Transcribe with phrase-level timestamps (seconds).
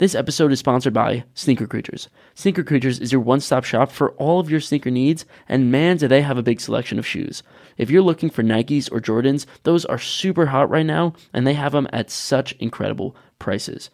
[0.00, 2.08] This episode is sponsored by Sneaker Creatures.
[2.34, 5.98] Sneaker Creatures is your one stop shop for all of your sneaker needs, and man,
[5.98, 7.42] do they have a big selection of shoes.
[7.76, 11.52] If you're looking for Nikes or Jordans, those are super hot right now, and they
[11.52, 13.90] have them at such incredible prices.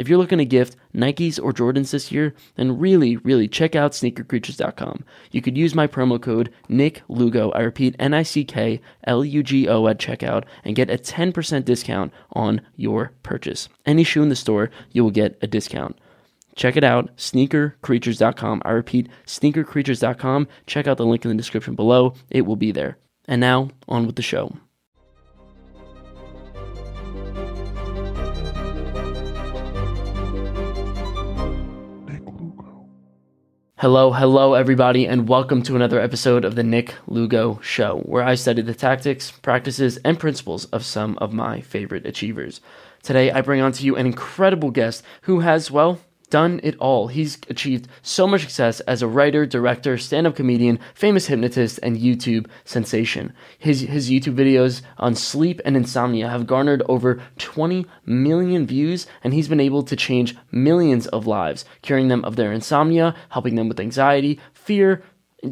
[0.00, 3.92] If you're looking to gift Nikes or Jordans this year, then really, really check out
[3.92, 5.04] sneakercreatures.com.
[5.30, 7.50] You could use my promo code Nick Lugo.
[7.50, 10.96] I repeat, N I C K L U G O at checkout and get a
[10.96, 13.68] 10% discount on your purchase.
[13.84, 15.98] Any shoe in the store, you will get a discount.
[16.56, 18.62] Check it out, sneakercreatures.com.
[18.64, 20.48] I repeat, sneakercreatures.com.
[20.64, 22.96] Check out the link in the description below, it will be there.
[23.28, 24.56] And now, on with the show.
[33.80, 38.34] Hello, hello, everybody, and welcome to another episode of the Nick Lugo Show, where I
[38.34, 42.60] study the tactics, practices, and principles of some of my favorite achievers.
[43.02, 45.98] Today, I bring on to you an incredible guest who has, well,
[46.30, 47.08] done it all.
[47.08, 51.98] He's achieved so much success as a writer, director, stand up comedian, famous hypnotist, and
[51.98, 53.32] YouTube sensation.
[53.58, 59.34] His, his YouTube videos on sleep and insomnia have garnered over 20 million views, and
[59.34, 63.68] he's been able to change millions of lives, curing them of their insomnia, helping them
[63.68, 65.02] with anxiety, fear,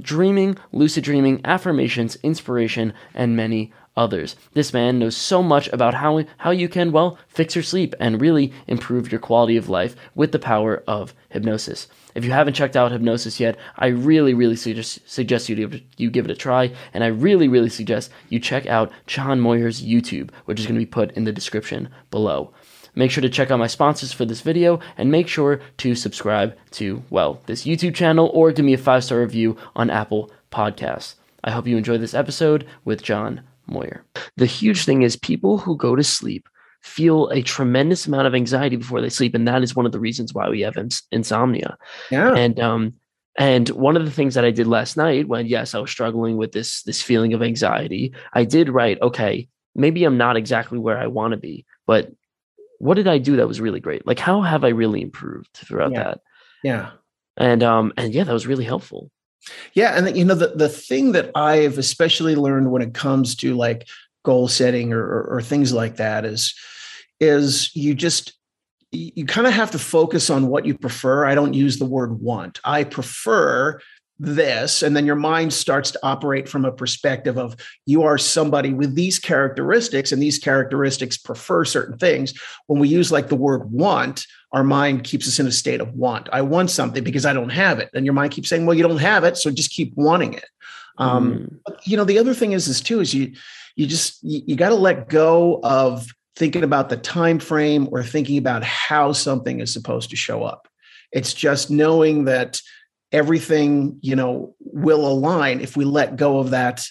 [0.01, 4.37] dreaming, lucid dreaming, affirmations, inspiration, and many others.
[4.55, 8.21] This man knows so much about how, how you can, well, fix your sleep and
[8.21, 11.89] really improve your quality of life with the power of hypnosis.
[12.15, 16.25] If you haven't checked out hypnosis yet, I really, really suggest, suggest you, you give
[16.25, 16.73] it a try.
[16.95, 20.87] And I really, really suggest you check out John Moyer's YouTube, which is going to
[20.87, 22.53] be put in the description below.
[22.95, 26.57] Make sure to check out my sponsors for this video and make sure to subscribe
[26.73, 31.15] to, well, this YouTube channel or give me a five star review on Apple Podcasts.
[31.45, 34.05] I hope you enjoy this episode with John Moyer.
[34.37, 36.49] The huge thing is people who go to sleep
[36.83, 40.01] feel a tremendous amount of anxiety before they sleep, and that is one of the
[40.01, 41.77] reasons why we have ins- insomnia.
[42.11, 42.35] Yeah.
[42.35, 42.95] And um,
[43.39, 46.37] and one of the things that I did last night, when yes, I was struggling
[46.37, 50.99] with this this feeling of anxiety, I did write, okay, maybe I'm not exactly where
[50.99, 52.11] I want to be, but
[52.79, 54.07] what did I do that was really great?
[54.07, 56.03] Like, how have I really improved throughout Yeah.
[56.05, 56.21] that?
[56.63, 56.91] Yeah.
[57.37, 59.11] And um, and yeah, that was really helpful.
[59.75, 59.97] Yeah.
[59.97, 63.89] And you know, the, the thing that I've especially learned when it comes to like
[64.25, 66.55] goal setting or, or, or things like that is,
[67.21, 68.35] is you just,
[68.93, 71.27] you you kind of have to focus on what you prefer.
[71.27, 72.61] I don't use the word want.
[72.65, 73.81] I prefer
[74.19, 74.83] this.
[74.83, 77.55] And then your mind starts to operate from a perspective of
[77.87, 82.35] you are somebody with these characteristics, and these characteristics prefer certain things.
[82.67, 85.95] When we use like the word want, our mind keeps us in a state of
[85.95, 86.29] want.
[86.33, 87.91] I want something because I don't have it.
[87.93, 89.37] And your mind keeps saying, well, you don't have it.
[89.37, 90.47] So just keep wanting it.
[90.97, 91.59] Um, Mm.
[91.67, 93.33] but, you know, the other thing is, is too, is you,
[93.77, 98.03] you just, you, you got to let go of thinking about the time frame or
[98.03, 100.67] thinking about how something is supposed to show up.
[101.13, 102.61] It's just knowing that
[103.13, 106.87] everything, you know, will align if we let go of that,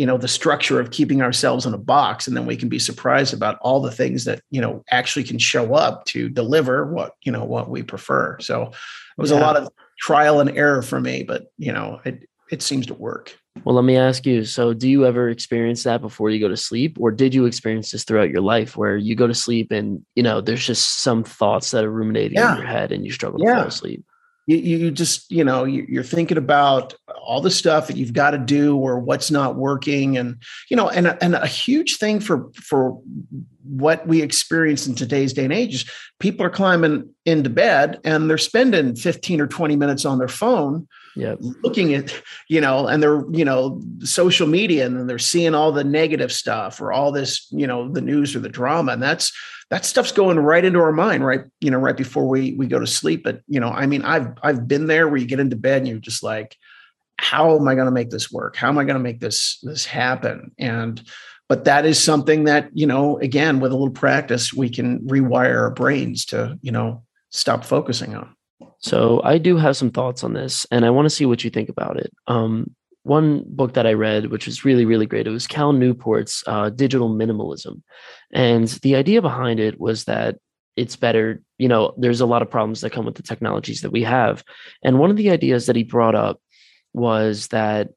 [0.00, 2.26] you know, the structure of keeping ourselves in a box.
[2.26, 5.38] And then we can be surprised about all the things that, you know, actually can
[5.38, 8.38] show up to deliver what, you know, what we prefer.
[8.40, 8.72] So it
[9.18, 9.68] was a lot of
[9.98, 13.36] trial and error for me, but, you know, it, it seems to work.
[13.62, 14.46] Well, let me ask you.
[14.46, 17.90] So, do you ever experience that before you go to sleep, or did you experience
[17.90, 21.24] this throughout your life, where you go to sleep and you know there's just some
[21.24, 22.52] thoughts that are ruminating Yeah.
[22.52, 24.02] in your head and you struggle to fall asleep?
[24.56, 28.32] You, you just you know you- you're thinking about all the stuff that you've got
[28.32, 32.50] to do or what's not working and you know and and a huge thing for
[32.54, 33.00] for
[33.64, 38.28] what we experience in today's day and age is people are climbing into bed and
[38.28, 41.38] they're spending 15 or 20 minutes on their phone Yep.
[41.64, 42.14] looking at
[42.48, 46.30] you know and they're you know social media and then they're seeing all the negative
[46.30, 48.92] stuff or all this you know the news or the drama.
[48.92, 49.32] And that's
[49.70, 52.78] that stuff's going right into our mind right you know right before we we go
[52.78, 53.24] to sleep.
[53.24, 55.88] But you know i mean i've i've been there where you get into bed and
[55.88, 56.56] you're just like
[57.18, 58.56] how am i going to make this work?
[58.56, 60.52] How am i going to make this this happen?
[60.58, 61.02] And
[61.50, 65.58] but that is something that you know again with a little practice we can rewire
[65.58, 68.34] our brains to you know stop focusing on
[68.80, 71.50] So, I do have some thoughts on this, and I want to see what you
[71.50, 72.12] think about it.
[72.26, 76.44] Um, one book that I read, which was really, really great, it was Cal Newport's
[76.46, 77.82] uh, Digital Minimalism,
[78.32, 80.36] and the idea behind it was that
[80.76, 81.42] it's better.
[81.58, 84.44] You know, there's a lot of problems that come with the technologies that we have,
[84.82, 86.40] and one of the ideas that he brought up
[86.92, 87.88] was that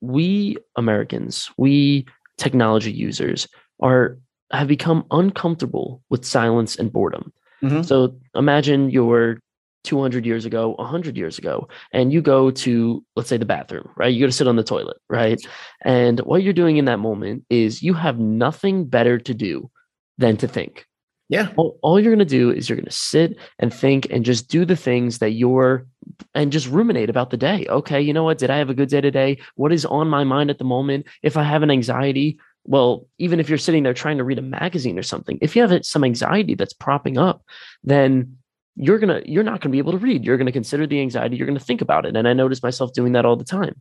[0.00, 2.06] we Americans, we
[2.38, 3.48] technology users,
[3.80, 4.18] are
[4.52, 7.32] have become uncomfortable with silence and boredom.
[7.62, 7.84] Mhm.
[7.84, 9.38] So imagine you're
[9.84, 14.12] 200 years ago, 100 years ago, and you go to, let's say, the bathroom, right?
[14.12, 15.40] You go to sit on the toilet, right?
[15.82, 19.70] And what you're doing in that moment is you have nothing better to do
[20.18, 20.86] than to think.
[21.30, 21.52] Yeah.
[21.56, 24.48] All, all you're going to do is you're going to sit and think and just
[24.48, 25.86] do the things that you're
[26.34, 27.66] and just ruminate about the day.
[27.68, 28.38] Okay, you know what?
[28.38, 29.38] Did I have a good day today?
[29.54, 31.06] What is on my mind at the moment?
[31.22, 34.42] If I have an anxiety, well, even if you're sitting there trying to read a
[34.42, 37.44] magazine or something, if you have some anxiety that's propping up,
[37.84, 38.36] then
[38.76, 40.24] you're gonna you're not gonna be able to read.
[40.24, 41.36] You're gonna consider the anxiety.
[41.36, 42.16] You're gonna think about it.
[42.16, 43.80] And I notice myself doing that all the time.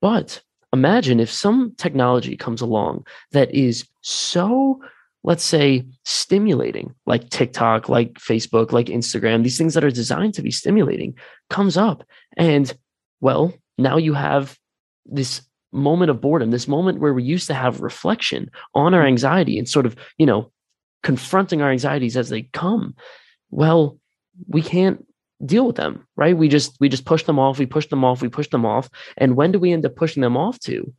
[0.00, 0.42] But
[0.72, 4.80] imagine if some technology comes along that is so
[5.24, 10.42] let's say stimulating like TikTok, like Facebook, like Instagram, these things that are designed to
[10.42, 11.14] be stimulating
[11.50, 12.04] comes up.
[12.36, 12.72] And
[13.20, 14.56] well, now you have
[15.06, 15.42] this
[15.72, 19.08] moment of boredom, this moment where we used to have reflection on our mm-hmm.
[19.08, 20.50] anxiety and sort of, you know,
[21.02, 22.94] confronting our anxieties as they come.
[23.50, 23.98] Well,
[24.46, 25.04] we can't
[25.44, 26.36] deal with them, right?
[26.36, 28.88] We just we just push them off, we push them off, we push them off.
[29.16, 30.92] And when do we end up pushing them off to?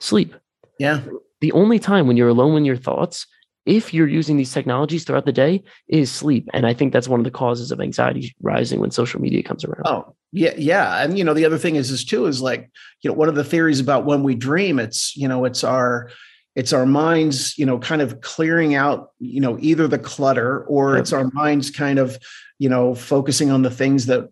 [0.00, 0.34] Sleep.
[0.78, 1.02] Yeah.
[1.40, 3.26] The only time when you're alone with your thoughts
[3.66, 7.20] if you're using these technologies throughout the day is sleep and i think that's one
[7.20, 11.18] of the causes of anxiety rising when social media comes around oh yeah yeah and
[11.18, 12.70] you know the other thing is is too is like
[13.02, 16.10] you know one of the theories about when we dream it's you know it's our
[16.56, 20.96] it's our minds you know kind of clearing out you know either the clutter or
[20.96, 22.18] it's our minds kind of
[22.58, 24.28] you know focusing on the things that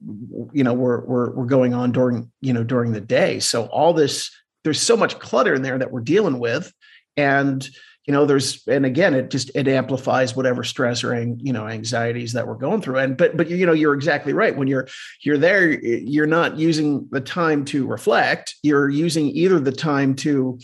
[0.53, 3.39] you know were, were were going on during you know during the day.
[3.39, 4.31] So all this
[4.65, 6.73] there's so much clutter in there that we're dealing with.
[7.17, 7.69] And
[8.07, 12.33] you know there's and again it just it amplifies whatever stress or you know anxieties
[12.33, 12.99] that we're going through.
[12.99, 14.57] And but but you know you're exactly right.
[14.57, 14.89] When you're
[15.23, 18.57] you're there you're not using the time to reflect.
[18.63, 20.59] You're using either the time to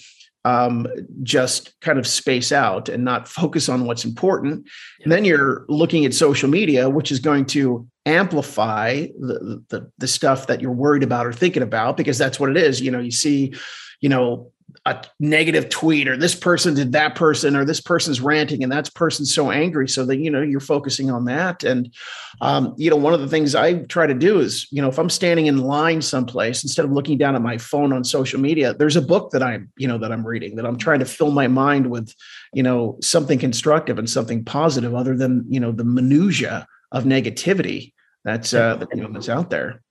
[0.44, 0.86] um,
[1.22, 4.66] just kind of space out and not focus on what's important.
[5.02, 10.08] And then you're looking at social media which is going to amplify the, the the
[10.08, 12.80] stuff that you're worried about or thinking about because that's what it is.
[12.80, 13.54] You know you see
[14.00, 14.50] you know
[14.86, 18.92] a negative tweet or this person did that person or this person's ranting and that
[18.94, 19.88] person's so angry.
[19.88, 21.64] So that you know you're focusing on that.
[21.64, 21.92] And
[22.40, 24.98] um, you know one of the things i try to do is you know if
[24.98, 28.74] i'm standing in line someplace instead of looking down at my phone on social media
[28.74, 31.30] there's a book that i'm you know that i'm reading that i'm trying to fill
[31.30, 32.14] my mind with
[32.52, 37.92] you know something constructive and something positive other than you know the minutia of negativity
[38.24, 39.82] that's uh you know that's out there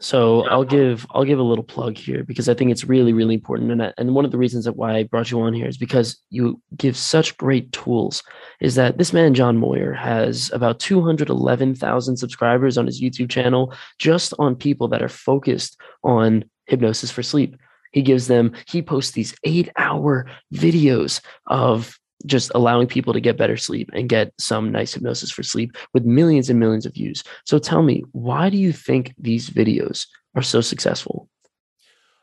[0.00, 3.34] so I'll give I'll give a little plug here because I think it's really really
[3.34, 5.68] important and I, and one of the reasons that why I brought you on here
[5.68, 8.22] is because you give such great tools.
[8.60, 14.34] Is that this man John Moyer has about 211,000 subscribers on his YouTube channel just
[14.38, 17.56] on people that are focused on hypnosis for sleep.
[17.92, 21.96] He gives them he posts these 8-hour videos of
[22.26, 26.04] just allowing people to get better sleep and get some nice hypnosis for sleep with
[26.04, 27.22] millions and millions of views.
[27.44, 31.28] So tell me, why do you think these videos are so successful?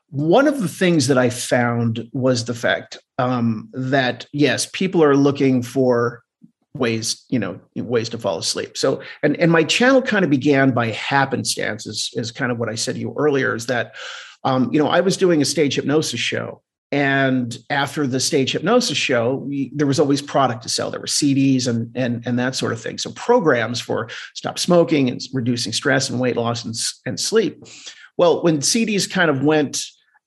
[0.10, 5.16] One of the things that I found was the fact um, that yes, people are
[5.16, 6.24] looking for
[6.74, 10.72] ways you know ways to fall asleep so and and my channel kind of began
[10.72, 13.94] by happenstance is, is kind of what i said to you earlier is that
[14.46, 16.62] um, you know i was doing a stage hypnosis show
[16.92, 20.92] and after the stage hypnosis show, we, there was always product to sell.
[20.92, 22.98] There were CDs and, and, and that sort of thing.
[22.98, 27.64] So programs for stop smoking and reducing stress and weight loss and, and sleep.
[28.18, 29.82] Well, when CDs kind of went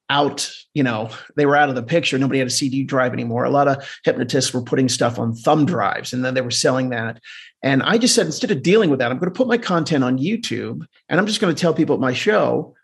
[0.08, 2.18] out, you know, they were out of the picture.
[2.18, 3.44] Nobody had a CD drive anymore.
[3.44, 6.90] A lot of hypnotists were putting stuff on thumb drives and then they were selling
[6.90, 7.20] that.
[7.62, 10.02] And I just said, instead of dealing with that, I'm going to put my content
[10.02, 12.74] on YouTube and I'm just going to tell people at my show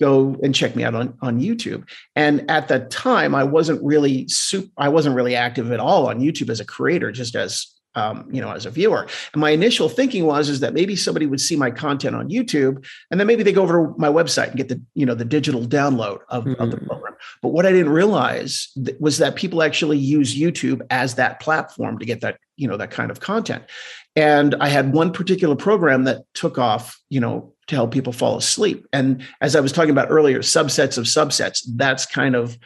[0.00, 1.88] go and check me out on, on YouTube.
[2.16, 6.20] And at the time, I wasn't really super, I wasn't really active at all on
[6.20, 9.06] YouTube as a creator, just as um, you know, as a viewer.
[9.32, 12.84] And my initial thinking was is that maybe somebody would see my content on YouTube,
[13.10, 15.24] and then maybe they go over to my website and get the you know the
[15.24, 16.60] digital download of, mm-hmm.
[16.60, 16.86] of the mm-hmm.
[16.86, 17.14] program.
[17.42, 22.04] But what I didn't realize was that people actually use YouTube as that platform to
[22.04, 23.64] get that you know that kind of content.
[24.16, 28.36] And I had one particular program that took off, you know, to help people fall
[28.36, 28.86] asleep.
[28.92, 32.58] And as I was talking about earlier, subsets of subsets, that's kind of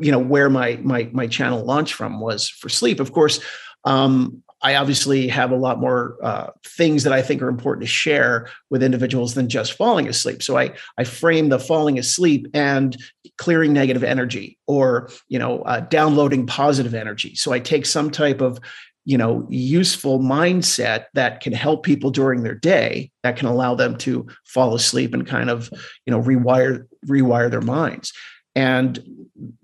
[0.00, 2.98] you know where my my my channel launched from was for sleep.
[2.98, 3.40] Of course,
[3.84, 7.92] um, I obviously have a lot more uh, things that I think are important to
[7.92, 10.42] share with individuals than just falling asleep.
[10.42, 12.96] So I I frame the falling asleep and
[13.36, 17.34] clearing negative energy, or you know, uh, downloading positive energy.
[17.34, 18.58] So I take some type of
[19.04, 23.96] you know useful mindset that can help people during their day that can allow them
[23.98, 25.70] to fall asleep and kind of
[26.06, 28.12] you know rewire rewire their minds.
[28.56, 29.02] And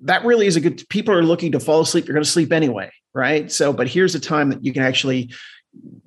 [0.03, 2.53] that really is a good people are looking to fall asleep you're going to sleep
[2.53, 3.51] anyway right?
[3.51, 5.33] So but here's a time that you can actually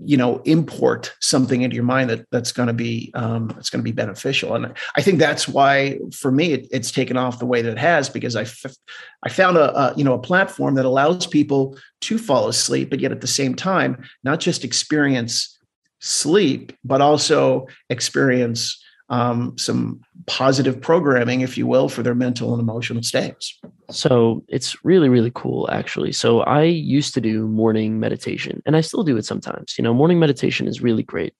[0.06, 3.80] you know import something into your mind that that's going to be um, that's going
[3.80, 4.56] to be beneficial.
[4.56, 7.78] And i think that's why for me it, it's taken off the way that it
[7.78, 8.76] has because I, f-
[9.24, 13.00] I found a, a you know a platform that allows people to fall asleep but
[13.00, 15.58] yet at the same time not just experience
[16.02, 18.83] sleep but also experience
[19.14, 23.60] um, some positive programming, if you will, for their mental and emotional states.
[23.92, 26.14] So it's really, really cool, actually.
[26.14, 29.76] So I used to do morning meditation, and I still do it sometimes.
[29.78, 31.36] You know, morning meditation is really great,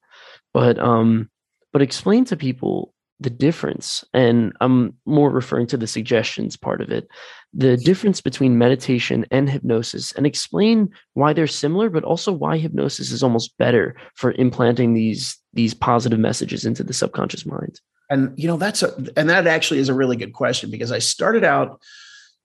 [0.54, 1.32] but um,
[1.72, 6.92] but explain to people the difference, and I'm more referring to the suggestions part of
[6.92, 7.08] it,
[7.54, 13.10] the difference between meditation and hypnosis, and explain why they're similar, but also why hypnosis
[13.10, 17.80] is almost better for implanting these these positive messages into the subconscious mind?
[18.10, 21.00] And you know that's a and that actually is a really good question because I
[21.00, 21.82] started out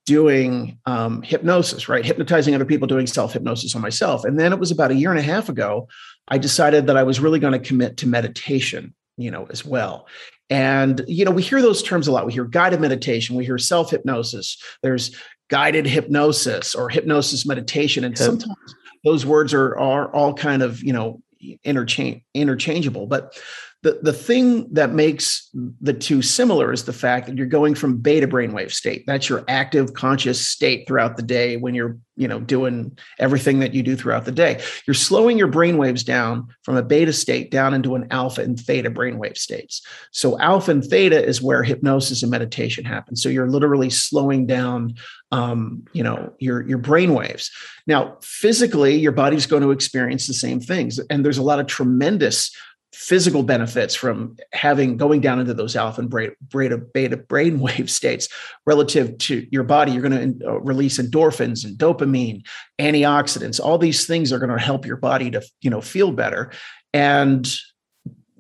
[0.06, 2.04] doing um, hypnosis, right?
[2.04, 5.10] Hypnotizing other people, doing self hypnosis on myself, and then it was about a year
[5.10, 5.88] and a half ago
[6.28, 10.06] I decided that I was really going to commit to meditation, you know, as well.
[10.50, 12.26] And you know, we hear those terms a lot.
[12.26, 14.62] We hear guided meditation, we hear self hypnosis.
[14.82, 15.14] There's
[15.48, 18.74] guided hypnosis or hypnosis meditation, and sometimes
[19.04, 21.20] those words are are all kind of you know
[21.64, 23.38] interchange interchangeable but
[23.82, 25.48] the, the thing that makes
[25.80, 29.04] the two similar is the fact that you're going from beta brainwave state.
[29.06, 33.74] That's your active conscious state throughout the day when you're, you know, doing everything that
[33.74, 34.60] you do throughout the day.
[34.86, 38.90] You're slowing your brainwaves down from a beta state down into an alpha and theta
[38.90, 39.80] brainwave states.
[40.10, 43.14] So alpha and theta is where hypnosis and meditation happen.
[43.14, 44.96] So you're literally slowing down
[45.30, 47.50] um, you know your your brain waves
[47.86, 51.66] now physically your body's going to experience the same things and there's a lot of
[51.66, 52.50] tremendous
[52.92, 58.28] physical benefits from having going down into those alpha and beta, beta brainwave states
[58.66, 59.92] relative to your body.
[59.92, 62.46] You're going to uh, release endorphins and dopamine,
[62.78, 63.60] antioxidants.
[63.60, 66.50] All these things are going to help your body to you know feel better.
[66.94, 67.48] And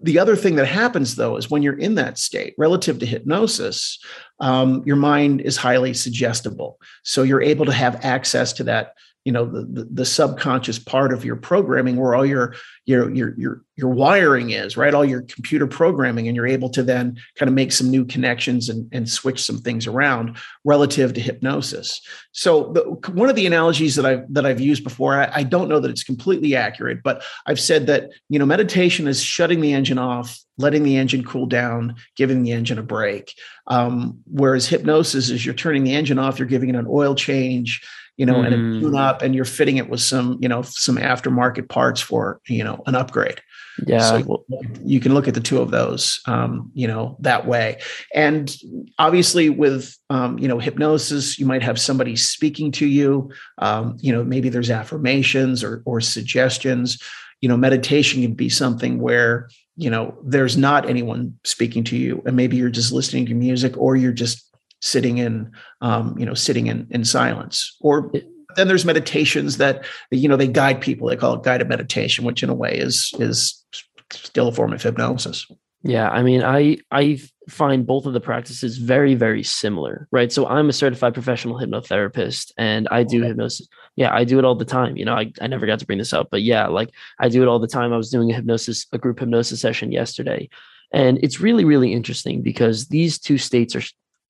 [0.00, 3.98] the other thing that happens though is when you're in that state relative to hypnosis
[4.40, 8.92] um, your mind is highly suggestible so you're able to have access to that
[9.24, 12.54] you know the, the, the subconscious part of your programming where all your
[12.86, 14.94] your your your your wiring is right?
[14.94, 18.68] All your computer programming and you're able to then kind of make some new connections
[18.68, 22.00] and, and switch some things around relative to hypnosis.
[22.32, 22.82] So the,
[23.12, 25.90] one of the analogies that i've that i've used before I, I don't know that
[25.90, 30.38] it's completely accurate but i've said that you know meditation is shutting the engine off
[30.58, 33.34] letting the engine cool down giving the engine a break.
[33.68, 37.86] Um, whereas hypnosis is you're turning the engine off you're giving it an oil change
[38.18, 38.46] you know, mm.
[38.46, 38.80] and a mm.
[38.80, 42.64] tune up, and you're fitting it with some, you know, some aftermarket parts for, you
[42.64, 43.40] know, an upgrade.
[43.86, 44.00] Yeah.
[44.00, 44.44] So
[44.84, 47.80] you can look at the two of those, um, you know, that way.
[48.12, 48.54] And
[48.98, 53.30] obviously, with, um, you know, hypnosis, you might have somebody speaking to you.
[53.58, 57.00] Um, you know, maybe there's affirmations or, or suggestions.
[57.40, 62.20] You know, meditation can be something where, you know, there's not anyone speaking to you,
[62.26, 64.44] and maybe you're just listening to music or you're just
[64.80, 67.76] sitting in um, you know sitting in in silence.
[67.80, 68.10] Or
[68.56, 71.08] then there's meditations that you know they guide people.
[71.08, 73.64] They call it guided meditation which in a way is is
[74.10, 75.46] still a form of hypnosis.
[75.84, 80.32] Yeah i mean i i find both of the practices very very similar right?
[80.32, 84.56] So i'm a certified professional hypnotherapist and i do hypnosis yeah i do it all
[84.56, 86.90] the time you know I, I never got to bring this up but yeah like
[87.20, 87.92] i do it all the time.
[87.92, 90.48] I was doing a hypnosis a group hypnosis session yesterday
[90.92, 93.82] and it's really really interesting because these two states are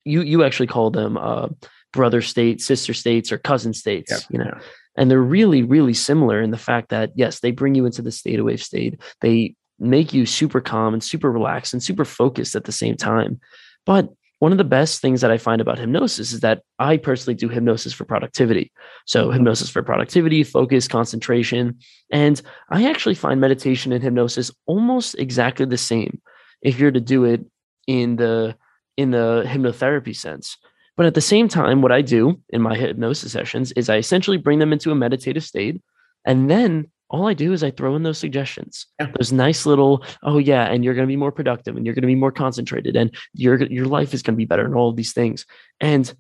[0.04, 1.48] you you actually call them uh,
[1.92, 4.10] brother states, sister states, or cousin states.
[4.10, 4.18] Yeah.
[4.30, 4.58] You know,
[4.96, 8.10] and they're really really similar in the fact that yes, they bring you into the
[8.10, 9.00] theta wave state.
[9.20, 13.40] They make you super calm and super relaxed and super focused at the same time.
[13.86, 14.08] But
[14.40, 17.48] one of the best things that I find about hypnosis is that I personally do
[17.48, 18.70] hypnosis for productivity.
[19.06, 19.34] So, mm-hmm.
[19.34, 21.78] hypnosis for productivity, focus, concentration.
[22.10, 22.40] And
[22.70, 26.20] I actually find meditation and hypnosis almost exactly the same
[26.62, 27.44] if you're to do it
[27.86, 28.56] in the
[28.98, 30.58] in the hypnotherapy sense.
[30.96, 34.36] But at the same time, what I do in my hypnosis sessions is I essentially
[34.36, 35.80] bring them into a meditative state.
[36.26, 39.06] And then all I do is I throw in those suggestions, yeah.
[39.16, 42.02] those nice little, oh yeah, and you're going to be more productive and you're going
[42.02, 44.90] to be more concentrated and your your life is going to be better and all
[44.90, 45.46] of these things.
[45.80, 46.12] And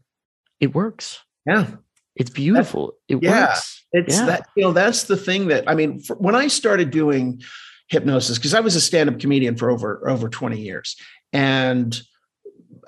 [0.60, 1.18] it works.
[1.44, 1.66] Yeah.
[2.14, 2.94] It's beautiful.
[3.08, 3.84] it yeah, works.
[3.92, 4.26] It's yeah.
[4.26, 7.42] that, you know, that's the thing that, I mean, when I started doing
[7.88, 10.96] hypnosis, because I was a stand-up comedian for over, over 20 years
[11.32, 12.00] and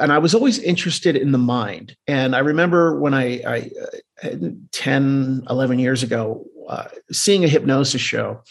[0.01, 1.97] and I was always interested in the mind.
[2.07, 3.71] And I remember when I, I
[4.23, 4.37] uh,
[4.73, 8.43] 10, 11 years ago, uh, seeing a hypnosis show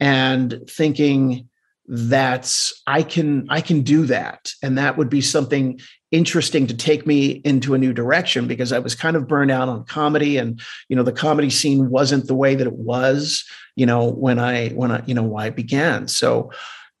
[0.00, 1.48] and thinking
[1.88, 4.50] that's I can I can do that.
[4.62, 5.78] And that would be something
[6.10, 9.68] interesting to take me into a new direction because I was kind of burned out
[9.68, 13.44] on comedy and you know the comedy scene wasn't the way that it was
[13.74, 16.52] you know when I when I you know why I began so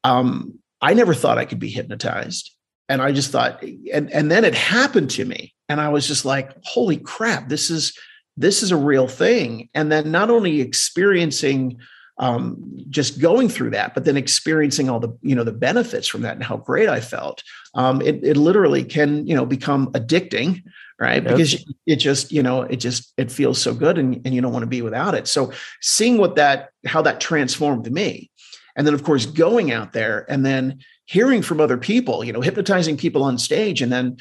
[0.02, 2.55] um I never thought I could be hypnotized
[2.88, 6.24] and I just thought and and then it happened to me and I was just
[6.24, 7.96] like holy crap this is
[8.36, 11.78] this is a real thing and then not only experiencing
[12.18, 12.56] um,
[12.88, 16.34] just going through that, but then experiencing all the you know the benefits from that
[16.34, 17.42] and how great I felt.
[17.74, 20.62] Um, it, it literally can you know become addicting,
[20.98, 21.22] right?
[21.22, 21.24] Yep.
[21.24, 24.52] Because it just you know it just it feels so good and, and you don't
[24.52, 25.28] want to be without it.
[25.28, 25.52] So
[25.82, 28.30] seeing what that how that transformed me,
[28.76, 32.40] and then of course going out there and then hearing from other people, you know,
[32.40, 34.16] hypnotizing people on stage, and then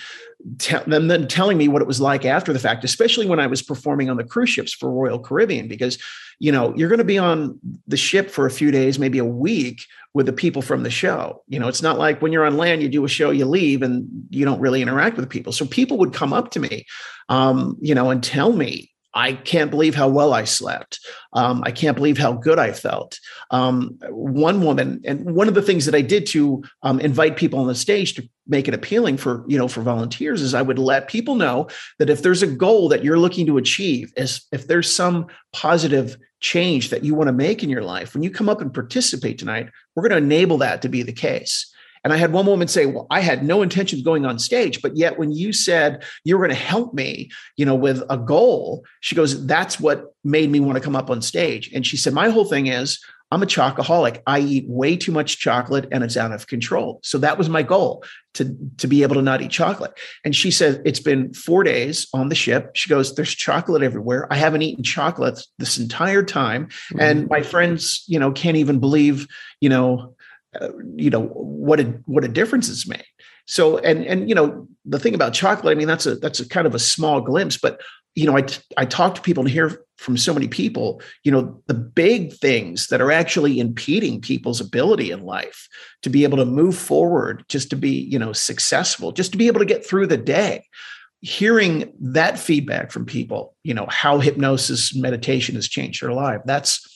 [0.59, 3.61] te- then telling me what it was like after the fact, especially when I was
[3.61, 5.97] performing on the cruise ships for Royal Caribbean, because
[6.39, 9.25] you know you're going to be on the ship for a few days, maybe a
[9.25, 9.81] week
[10.13, 11.43] with the people from the show.
[11.47, 13.81] You know, it's not like when you're on land, you do a show, you leave,
[13.81, 15.51] and you don't really interact with people.
[15.51, 16.85] So people would come up to me,
[17.27, 20.99] um, you know, and tell me I can't believe how well I slept.
[21.31, 23.17] Um, I can't believe how good I felt.
[23.49, 27.59] Um, one woman, and one of the things that I did to um, invite people
[27.59, 30.77] on the stage to make it appealing for you know for volunteers is I would
[30.77, 34.67] let people know that if there's a goal that you're looking to achieve, is if
[34.67, 38.49] there's some positive change that you want to make in your life, when you come
[38.49, 41.73] up and participate tonight, we're going to enable that to be the case.
[42.05, 44.81] And I had one woman say, Well, I had no intention of going on stage,
[44.81, 48.17] but yet when you said you were going to help me, you know, with a
[48.17, 51.71] goal, she goes, That's what made me want to come up on stage.
[51.73, 52.99] And she said, My whole thing is,
[53.31, 54.21] I'm a chocoholic.
[54.27, 56.99] I eat way too much chocolate and it's out of control.
[57.03, 59.93] So that was my goal to, to be able to not eat chocolate.
[60.23, 62.71] And she said, It's been four days on the ship.
[62.75, 64.31] She goes, There's chocolate everywhere.
[64.31, 66.67] I haven't eaten chocolate this entire time.
[66.67, 67.01] Mm-hmm.
[67.01, 69.27] And my friends, you know, can't even believe,
[69.59, 70.14] you know,
[70.61, 73.05] uh, you know what a what a difference it's made.
[73.45, 76.47] So and and you know the thing about chocolate i mean that's a that's a
[76.47, 77.81] kind of a small glimpse but
[78.13, 78.45] you know i
[78.77, 82.87] i talk to people and hear from so many people you know the big things
[82.87, 85.67] that are actually impeding people's ability in life
[86.01, 89.47] to be able to move forward just to be you know successful just to be
[89.47, 90.63] able to get through the day.
[91.21, 96.87] Hearing that feedback from people you know how hypnosis meditation has changed their life that's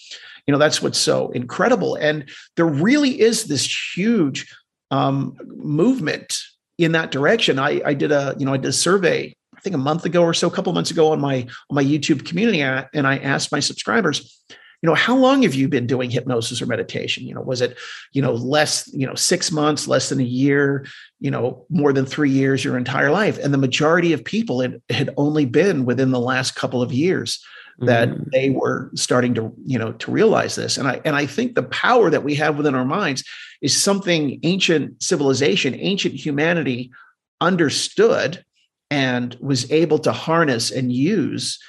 [0.48, 1.96] you know that's what's so incredible.
[1.96, 4.54] And there really is this huge
[4.92, 6.40] um, movement
[6.78, 7.60] in that direction.
[7.60, 10.24] I, I did a you know i did a survey i think a month ago
[10.24, 13.52] or so a couple months ago on my on my youtube community and i asked
[13.52, 14.40] my subscribers
[14.82, 17.26] you know how long have you been doing hypnosis or meditation?
[17.26, 17.78] You know was it
[18.14, 20.86] you know less you know six months less than a year
[21.20, 23.38] you know more than three years your entire life?
[23.38, 27.44] And the majority of people it had only been within the last couple of years
[27.82, 28.32] that mm.
[28.32, 31.64] they were starting to you know to realize this and i and i think the
[31.64, 33.24] power that we have within our minds
[33.62, 36.92] is something ancient civilization ancient humanity
[37.42, 38.44] understood
[38.92, 41.60] and was able to harness and use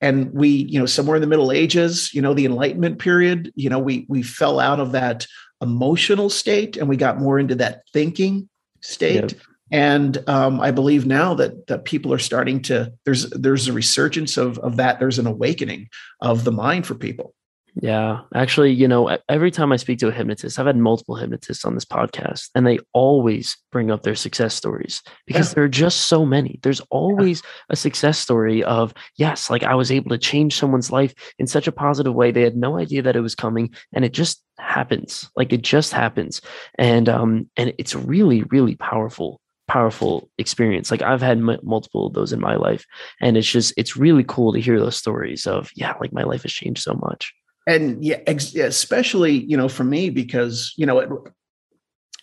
[0.00, 3.68] and we you know somewhere in the middle ages you know the enlightenment period you
[3.68, 5.26] know we we fell out of that
[5.62, 8.48] emotional state and we got more into that thinking
[8.80, 9.40] state yep.
[9.70, 14.36] And um, I believe now that that people are starting to there's there's a resurgence
[14.36, 14.98] of of that.
[14.98, 15.88] There's an awakening
[16.20, 17.34] of the mind for people.
[17.80, 21.64] Yeah, actually, you know, every time I speak to a hypnotist, I've had multiple hypnotists
[21.64, 25.54] on this podcast, and they always bring up their success stories because yeah.
[25.54, 26.58] there are just so many.
[26.62, 27.50] There's always yeah.
[27.70, 31.68] a success story of, yes, like I was able to change someone's life in such
[31.68, 32.32] a positive way.
[32.32, 35.30] They had no idea that it was coming, and it just happens.
[35.36, 36.40] Like it just happens.
[36.76, 40.90] And um, and it's really, really powerful powerful experience.
[40.90, 42.84] Like I've had m- multiple of those in my life,
[43.20, 46.42] and it's just it's really cool to hear those stories of yeah, like my life
[46.42, 47.32] has changed so much.
[47.68, 51.22] And yeah, ex- especially you know for me because you know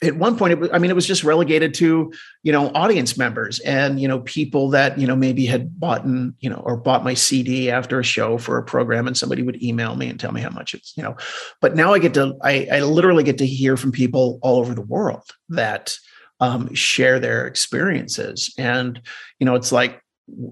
[0.04, 2.12] at one point, it, I mean, it was just relegated to
[2.44, 6.34] you know audience members and you know people that you know maybe had bought and
[6.42, 9.64] you know or bought my CD after a show for a program, and somebody would
[9.64, 11.16] email me and tell me how much it's you know.
[11.62, 14.74] But now I get to I, I literally get to hear from people all over
[14.74, 15.98] the world that
[16.40, 18.54] um, share their experiences.
[18.58, 19.02] And,
[19.40, 20.02] you know, it's like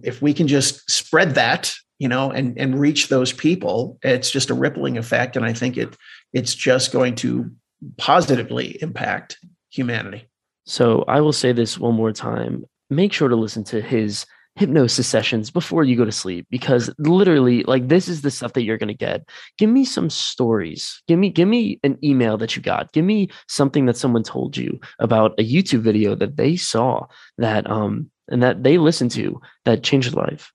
[0.04, 4.50] if we can just spread that, you know, and and reach those people, it's just
[4.50, 5.36] a rippling effect.
[5.36, 5.96] And I think it
[6.34, 7.52] it's just going to
[7.98, 9.38] positively impact
[9.70, 10.28] humanity.
[10.66, 12.66] So I will say this one more time.
[12.90, 17.64] Make sure to listen to his hypnosis sessions before you go to sleep because literally
[17.64, 19.28] like this is the stuff that you're going to get.
[19.58, 21.02] Give me some stories.
[21.08, 22.92] Give me give me an email that you got.
[22.94, 27.06] Give me something that someone told you about a youtube video that they saw
[27.38, 30.52] that um and that they listened to that changed life.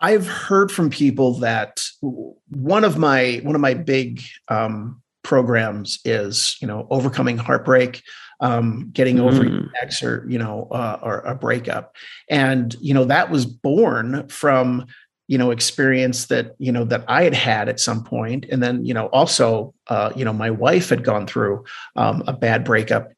[0.00, 6.56] I've heard from people that one of my one of my big um programs is
[6.60, 8.02] you know overcoming heartbreak
[8.40, 9.68] um, getting over Mm.
[9.82, 11.84] ex or you know uh, or a breakup.
[12.30, 14.86] And you know that was born from
[15.26, 18.46] you know experience that you know that i had had at some point.
[18.50, 21.64] And then you know also uh, you know my wife had gone through
[21.96, 23.12] um, a bad breakup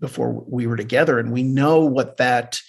[0.00, 1.18] before we were together.
[1.20, 2.60] And we know what that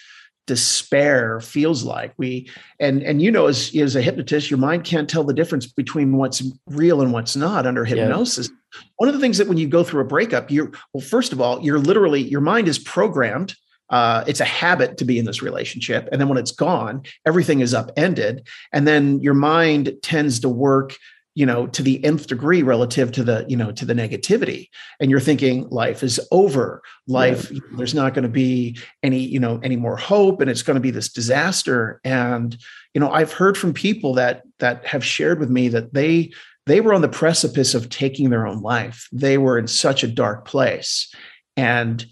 [0.47, 2.13] despair feels like.
[2.17, 5.65] We and and you know as as a hypnotist your mind can't tell the difference
[5.65, 8.49] between what's real and what's not under hypnosis.
[8.97, 11.41] One of the things that when you go through a breakup you're well first of
[11.41, 13.55] all you're literally your mind is programmed
[13.91, 17.60] uh, it's a habit to be in this relationship and then when it's gone everything
[17.60, 20.95] is upended and then your mind tends to work
[21.36, 24.69] you know to the nth degree relative to the you know to the negativity.
[25.00, 26.82] And you're thinking life is over.
[27.08, 27.60] Life yeah.
[27.74, 30.82] there's not going to be any you know any more hope and it's going to
[30.82, 32.02] be this disaster.
[32.04, 32.58] And
[32.93, 36.32] you know i've heard from people that that have shared with me that they
[36.65, 39.08] they were on the precipice of taking their own life.
[39.12, 41.13] They were in such a dark place.
[41.56, 42.04] And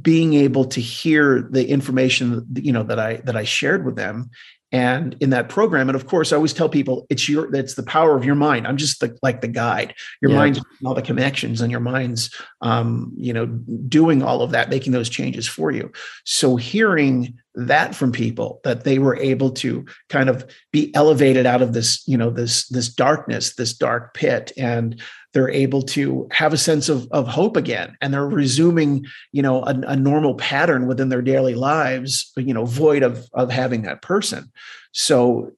[0.00, 4.28] being able to hear the information you know that i that i shared with them
[4.72, 7.82] and in that program and of course i always tell people it's your it's the
[7.82, 8.66] power of your mind.
[8.66, 9.94] I'm just the, like the guide.
[10.20, 10.36] Your yeah.
[10.36, 14.92] mind's all the connections and your mind's um, you know doing all of that making
[14.92, 15.90] those changes for you.
[16.24, 21.62] So hearing that from people that they were able to kind of be elevated out
[21.62, 25.00] of this you know this this darkness this dark pit and
[25.34, 27.96] they're able to have a sense of, of hope again.
[28.00, 32.64] And they're resuming you know a, a, normal pattern within their daily lives you know
[32.64, 34.50] void of of having that person.
[34.92, 35.52] So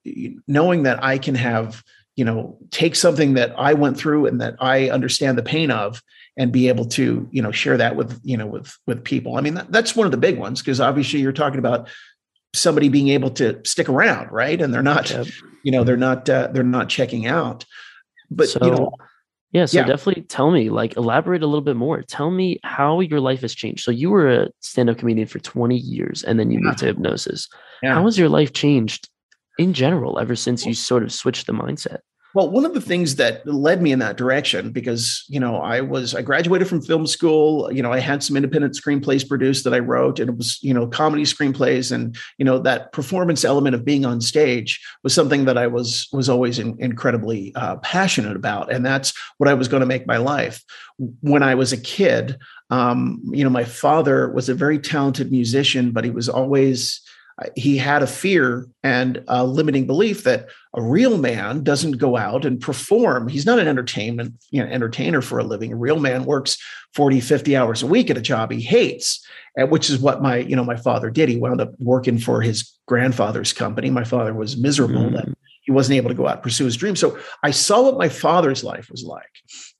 [0.46, 1.82] knowing that i can have
[2.16, 6.02] you know take something that i went through and that i understand the pain of
[6.36, 9.36] and be able to you know share that with you know with with people.
[9.36, 11.88] I mean that, that's one of the big ones because obviously you're talking about
[12.54, 14.60] somebody being able to stick around right?
[14.60, 15.26] And they're not yep.
[15.62, 17.64] you know they're not uh, they're not checking out.
[18.30, 18.92] But so, you know
[19.52, 19.86] yeah, so yeah.
[19.86, 22.02] definitely tell me, like, elaborate a little bit more.
[22.02, 23.82] Tell me how your life has changed.
[23.82, 26.66] So you were a stand-up comedian for 20 years and then you yeah.
[26.66, 27.48] moved to hypnosis.
[27.82, 27.94] Yeah.
[27.94, 29.08] How has your life changed
[29.58, 31.98] in general ever since you sort of switched the mindset?
[32.32, 35.80] Well, one of the things that led me in that direction, because you know, I
[35.80, 37.72] was I graduated from film school.
[37.72, 40.72] You know, I had some independent screenplays produced that I wrote, and it was you
[40.72, 45.44] know comedy screenplays, and you know that performance element of being on stage was something
[45.46, 49.66] that I was was always in, incredibly uh, passionate about, and that's what I was
[49.66, 50.62] going to make my life.
[51.22, 52.38] When I was a kid,
[52.70, 57.00] um, you know, my father was a very talented musician, but he was always
[57.56, 62.44] he had a fear and a limiting belief that a real man doesn't go out
[62.44, 63.28] and perform.
[63.28, 65.72] He's not an entertainment you know entertainer for a living.
[65.72, 66.58] A real man works
[66.94, 69.24] 40 50 hours a week at a job he hates
[69.56, 71.28] which is what my you know my father did.
[71.28, 73.90] He wound up working for his grandfather's company.
[73.90, 75.12] My father was miserable mm.
[75.12, 75.28] that
[75.62, 78.08] he wasn't able to go out and pursue his dream so i saw what my
[78.08, 79.28] father's life was like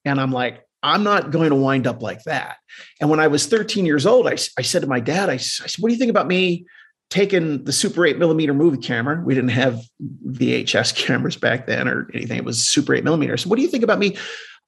[0.04, 2.56] and i'm like I'm not going to wind up like that.
[3.00, 5.36] And when I was 13 years old, I, I said to my dad, I, I
[5.36, 6.66] said, What do you think about me
[7.10, 9.20] taken the super 8 millimeter movie camera.
[9.22, 9.82] We didn't have
[10.28, 12.38] VHS cameras back then or anything.
[12.38, 13.36] It was super 8 millimeter.
[13.36, 14.16] So what do you think about me?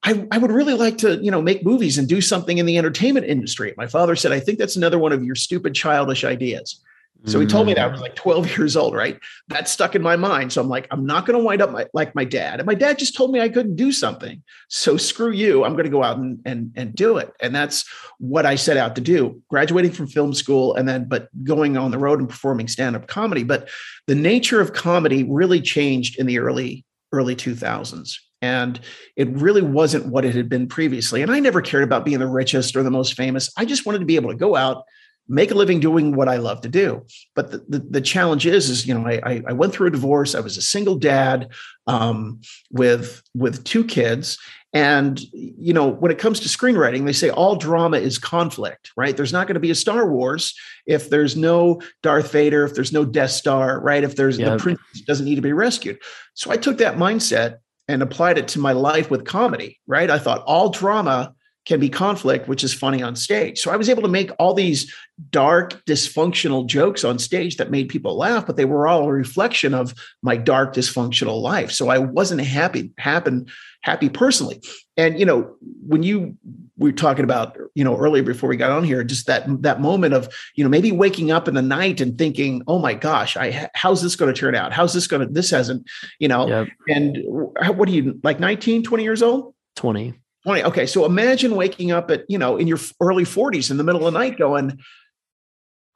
[0.03, 2.77] I, I would really like to, you know, make movies and do something in the
[2.77, 3.73] entertainment industry.
[3.77, 6.81] My father said, I think that's another one of your stupid childish ideas.
[7.25, 8.03] So he told me that I was mm.
[8.03, 9.17] like 12 years old, right?
[9.47, 10.51] That stuck in my mind.
[10.51, 12.59] So I'm like, I'm not going to wind up my, like my dad.
[12.59, 14.43] And my dad just told me I couldn't do something.
[14.67, 15.63] So screw you.
[15.63, 17.31] I'm going to go out and, and, and do it.
[17.39, 17.85] And that's
[18.19, 21.91] what I set out to do, graduating from film school and then, but going on
[21.91, 23.43] the road and performing stand up comedy.
[23.43, 23.69] But
[24.07, 28.17] the nature of comedy really changed in the early, early 2000s.
[28.41, 28.81] And
[29.15, 31.21] it really wasn't what it had been previously.
[31.21, 33.49] And I never cared about being the richest or the most famous.
[33.55, 34.83] I just wanted to be able to go out
[35.27, 37.05] make a living doing what I love to do.
[37.35, 40.35] But the, the, the challenge is, is, you know, I, I went through a divorce.
[40.35, 41.49] I was a single dad
[41.87, 44.37] um, with, with two kids.
[44.75, 49.15] And, you know, when it comes to screenwriting, they say all drama is conflict, right?
[49.15, 50.55] There's not going to be a Star Wars
[50.87, 54.03] if there's no Darth Vader, if there's no Death Star, right?
[54.03, 54.49] If there's yeah.
[54.49, 55.99] the princess doesn't need to be rescued.
[56.33, 57.57] So I took that mindset
[57.87, 60.09] and applied it to my life with comedy, right?
[60.09, 63.59] I thought all drama can be conflict, which is funny on stage.
[63.59, 64.93] So I was able to make all these
[65.29, 69.73] dark, dysfunctional jokes on stage that made people laugh, but they were all a reflection
[69.73, 71.71] of my dark, dysfunctional life.
[71.71, 73.47] So I wasn't happy, happen,
[73.81, 74.61] happy personally.
[74.97, 75.55] And you know,
[75.87, 76.37] when you
[76.75, 79.79] we were talking about, you know, earlier before we got on here, just that that
[79.79, 83.37] moment of, you know, maybe waking up in the night and thinking, oh my gosh,
[83.37, 84.73] I how's this going to turn out?
[84.73, 85.87] How's this going to this hasn't,
[86.19, 86.67] you know, yep.
[86.89, 89.53] and what are you like 19, 20 years old?
[89.75, 90.63] 20 20.
[90.63, 90.85] Okay.
[90.85, 94.13] So imagine waking up at, you know, in your early 40s in the middle of
[94.13, 94.79] the night going,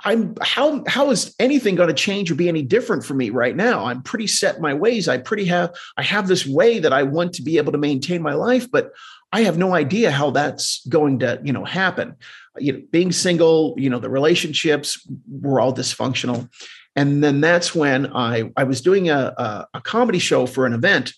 [0.05, 3.55] I'm how how is anything going to change or be any different for me right
[3.55, 3.85] now?
[3.85, 5.07] I'm pretty set my ways.
[5.07, 8.21] I pretty have I have this way that I want to be able to maintain
[8.21, 8.91] my life, but
[9.31, 12.15] I have no idea how that's going to, you know, happen.
[12.57, 16.47] You know, being single, you know, the relationships were all dysfunctional.
[16.95, 20.73] And then that's when I I was doing a, a, a comedy show for an
[20.73, 21.13] event.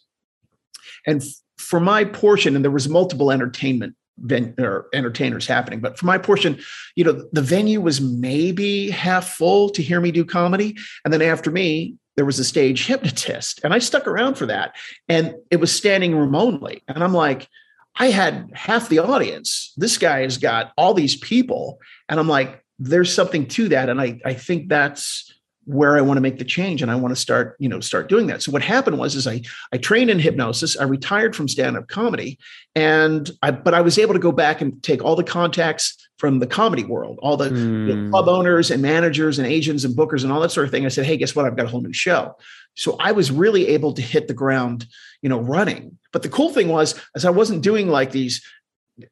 [1.05, 1.21] And
[1.59, 5.79] for my portion, and there was multiple entertainment ven- or entertainers happening.
[5.79, 6.59] But for my portion,
[6.95, 10.77] you know, the venue was maybe half full to hear me do comedy.
[11.03, 13.61] And then after me, there was a stage hypnotist.
[13.63, 14.75] And I stuck around for that.
[15.07, 16.83] And it was standing room only.
[16.87, 17.47] And I'm like,
[17.95, 19.73] I had half the audience.
[19.77, 21.79] This guy has got all these people.
[22.07, 23.89] And I'm like, there's something to that.
[23.89, 25.33] And I, I think that's
[25.69, 28.09] where I want to make the change and I want to start, you know, start
[28.09, 28.41] doing that.
[28.41, 32.39] So what happened was is I I trained in hypnosis, I retired from stand-up comedy
[32.73, 36.39] and I but I was able to go back and take all the contacts from
[36.39, 37.87] the comedy world, all the, mm.
[37.87, 40.87] the club owners and managers and agents and bookers and all that sort of thing.
[40.87, 41.45] I said, "Hey, guess what?
[41.45, 42.35] I've got a whole new show."
[42.75, 44.87] So I was really able to hit the ground,
[45.21, 45.99] you know, running.
[46.11, 48.41] But the cool thing was as I wasn't doing like these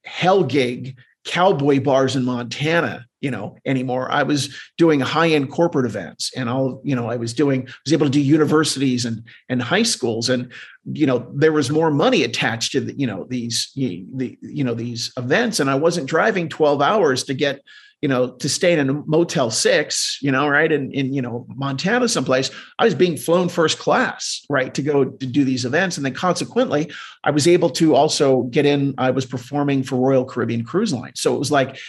[0.03, 4.11] hell gig cowboy bars in Montana, you know, anymore.
[4.11, 8.05] I was doing high-end corporate events and all, you know, I was doing, was able
[8.05, 10.29] to do universities and and high schools.
[10.29, 10.51] And,
[10.85, 14.73] you know, there was more money attached to the, you know, these the, you know,
[14.73, 15.59] these events.
[15.59, 17.61] And I wasn't driving 12 hours to get
[18.01, 21.47] you know, to stay in a Motel Six, you know, right, in in you know
[21.55, 25.97] Montana someplace, I was being flown first class, right, to go to do these events,
[25.97, 26.91] and then consequently,
[27.23, 28.93] I was able to also get in.
[28.99, 31.79] I was performing for Royal Caribbean Cruise Line, so it was like,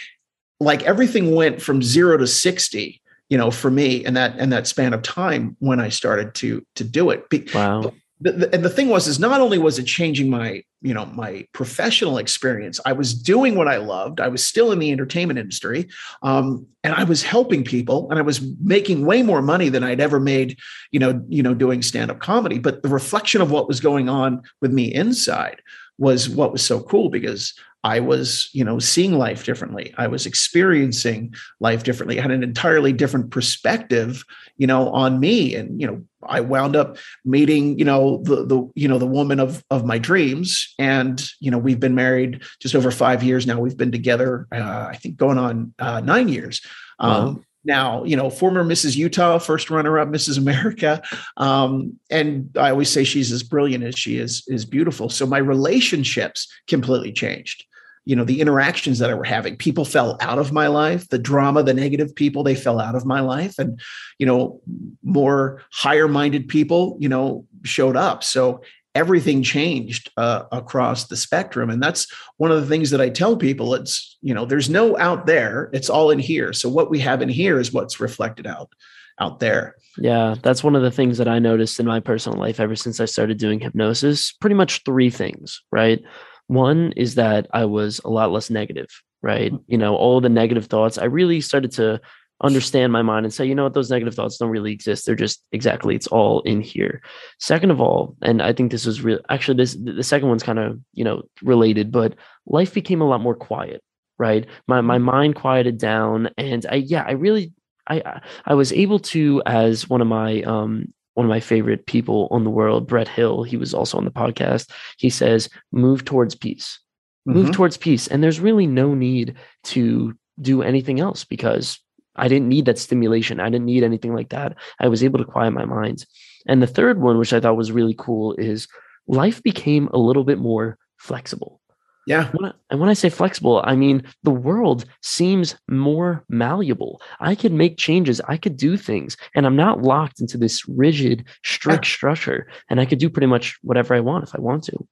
[0.59, 4.67] like everything went from zero to sixty, you know, for me, in that in that
[4.67, 7.25] span of time when I started to to do it.
[7.53, 10.93] Wow the, the, and the thing was is not only was it changing my you
[10.93, 14.91] know my professional experience i was doing what i loved i was still in the
[14.91, 15.87] entertainment industry
[16.21, 20.01] um, and i was helping people and i was making way more money than i'd
[20.01, 20.57] ever made
[20.91, 24.41] you know you know doing stand-up comedy but the reflection of what was going on
[24.61, 25.61] with me inside
[25.97, 29.93] was what was so cool because I was, you know, seeing life differently.
[29.97, 32.19] I was experiencing life differently.
[32.19, 34.23] I had an entirely different perspective,
[34.57, 35.55] you know, on me.
[35.55, 39.39] And, you know, I wound up meeting, you know, the the, you know, the woman
[39.39, 40.73] of of my dreams.
[40.77, 43.59] And, you know, we've been married just over five years now.
[43.59, 46.61] We've been together, uh, I think going on uh, nine years.
[46.99, 51.01] Um, now you know former mrs utah first runner up mrs america
[51.37, 55.37] um, and i always say she's as brilliant as she is is beautiful so my
[55.37, 57.65] relationships completely changed
[58.09, 59.55] you know the interactions that i were having.
[59.55, 61.07] People fell out of my life.
[61.09, 63.59] The drama the negative people they fell out of my life.
[63.59, 63.79] And
[64.17, 64.59] you know
[65.03, 68.23] more higher minded people you know showed up.
[68.23, 68.61] So
[68.95, 71.69] everything changed uh, across the spectrum.
[71.69, 73.75] And that's one of the things that i tell people.
[73.75, 75.69] It's you know there's no out there.
[75.71, 76.51] It's all in here.
[76.51, 78.73] So what we have in here is what's reflected out
[79.19, 79.75] out there.
[79.99, 82.99] Yeah that's one of the things that i noticed in my personal life ever since
[82.99, 84.31] i started doing hypnosis.
[84.31, 86.01] Pretty much three things right
[86.49, 88.89] one is that i was a lot less negative
[89.21, 89.63] right mm-hmm.
[89.67, 91.99] you know all the negative thoughts i really started to
[92.41, 95.05] understand my mind and say, you know what, those negative thoughts don't really exist.
[95.05, 97.01] They're just exactly, it's all in here.
[97.39, 100.59] Second of all, and I think this was real, actually, this, the second one's kind
[100.59, 103.83] of, you know, related, but life became a lot more quiet,
[104.17, 104.45] right?
[104.67, 105.05] My, my mm-hmm.
[105.05, 106.29] mind quieted down.
[106.37, 107.53] And I, yeah, I really,
[107.87, 112.29] I, I was able to, as one of my, um, one of my favorite people
[112.31, 114.71] on the world, Brett Hill, he was also on the podcast.
[114.97, 116.79] He says, move towards peace,
[117.25, 117.51] move mm-hmm.
[117.51, 118.07] towards peace.
[118.07, 121.77] And there's really no need to do anything else because
[122.15, 123.41] I didn't need that stimulation.
[123.41, 124.55] I didn't need anything like that.
[124.79, 126.05] I was able to quiet my mind.
[126.47, 128.69] And the third one, which I thought was really cool, is
[129.05, 131.59] life became a little bit more flexible.
[132.09, 132.31] Yeah.
[132.71, 137.01] And when I say flexible, I mean the world seems more malleable.
[137.19, 141.23] I could make changes, I could do things, and I'm not locked into this rigid,
[141.45, 141.93] strict yeah.
[141.93, 142.47] structure.
[142.67, 144.87] And I could do pretty much whatever I want if I want to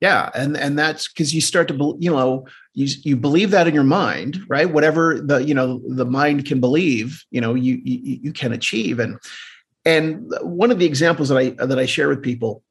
[0.00, 3.74] yeah and and that's because you start to you know you you believe that in
[3.74, 8.18] your mind right whatever the you know the mind can believe you know you you,
[8.22, 9.18] you can achieve and
[9.84, 12.62] and one of the examples that i that i share with people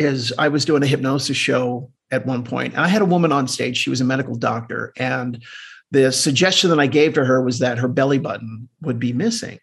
[0.00, 3.46] is i was doing a hypnosis show at one point i had a woman on
[3.46, 5.42] stage she was a medical doctor and
[5.90, 9.58] the suggestion that i gave to her was that her belly button would be missing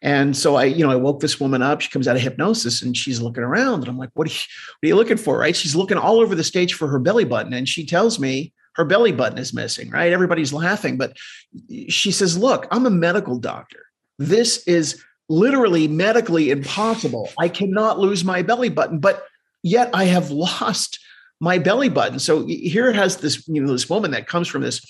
[0.00, 1.80] and so I, you know, I woke this woman up.
[1.80, 4.38] She comes out of hypnosis and she's looking around, and I'm like, "What are you,
[4.78, 5.56] what are you looking for?" Right?
[5.56, 8.84] She's looking all over the stage for her belly button, and she tells me her
[8.84, 9.90] belly button is missing.
[9.90, 10.12] Right?
[10.12, 11.16] Everybody's laughing, but
[11.88, 13.86] she says, "Look, I'm a medical doctor.
[14.18, 17.30] This is literally medically impossible.
[17.38, 19.24] I cannot lose my belly button, but
[19.68, 20.98] yet I have lost."
[21.40, 22.18] my belly button.
[22.18, 24.84] So here it has this, you know, this woman that comes from this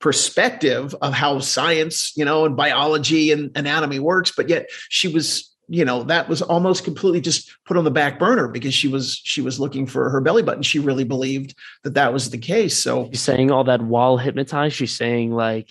[0.00, 5.54] perspective of how science, you know, and biology and anatomy works, but yet she was,
[5.68, 9.20] you know, that was almost completely just put on the back burner because she was
[9.24, 10.62] she was looking for her belly button.
[10.62, 11.54] She really believed
[11.84, 12.76] that that was the case.
[12.76, 14.76] So she's saying all that while hypnotized.
[14.76, 15.68] She's saying like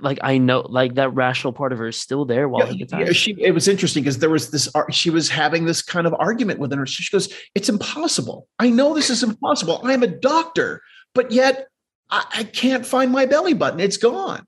[0.00, 3.12] like I know like that rational part of her is still there while yeah, yeah,
[3.12, 6.60] she it was interesting because there was this she was having this kind of argument
[6.60, 6.86] within her.
[6.86, 8.48] She goes, "It's impossible.
[8.58, 9.80] I know this is impossible.
[9.84, 10.82] I'm a doctor,
[11.14, 11.68] but yet
[12.10, 13.80] I, I can't find my belly button.
[13.80, 14.46] It's gone."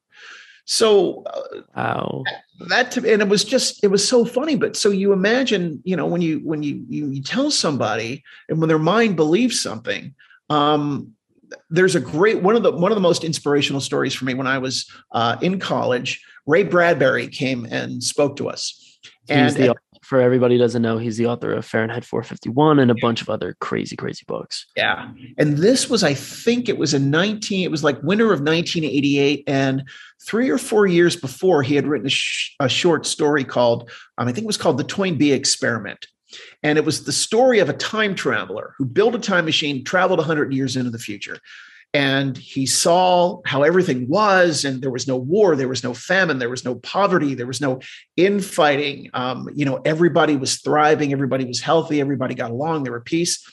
[0.67, 2.23] So, uh, wow.
[2.69, 4.55] that to, and it was just it was so funny.
[4.55, 8.61] But so you imagine, you know, when you when you you, you tell somebody and
[8.61, 10.15] when their mind believes something,
[10.49, 11.13] um,
[11.69, 14.47] there's a great one of the one of the most inspirational stories for me when
[14.47, 16.25] I was uh, in college.
[16.47, 18.99] Ray Bradbury came and spoke to us.
[19.29, 23.23] And the, for everybody doesn't know, he's the author of Fahrenheit 451 and a bunch
[23.23, 24.67] of other crazy, crazy books.
[24.77, 25.13] Yeah.
[25.39, 29.45] And this was, I think it was a 19, it was like winter of 1988.
[29.47, 29.85] And
[30.27, 34.27] three or four years before, he had written a, sh- a short story called, um,
[34.27, 36.07] I think it was called The Toynbee Experiment.
[36.63, 40.19] And it was the story of a time traveler who built a time machine, traveled
[40.19, 41.39] 100 years into the future.
[41.93, 46.39] And he saw how everything was, and there was no war, there was no famine,
[46.39, 47.81] there was no poverty, there was no
[48.17, 49.11] infighting.
[49.13, 53.45] Um, you know, everybody was thriving, everybody was healthy, everybody got along, there were peace.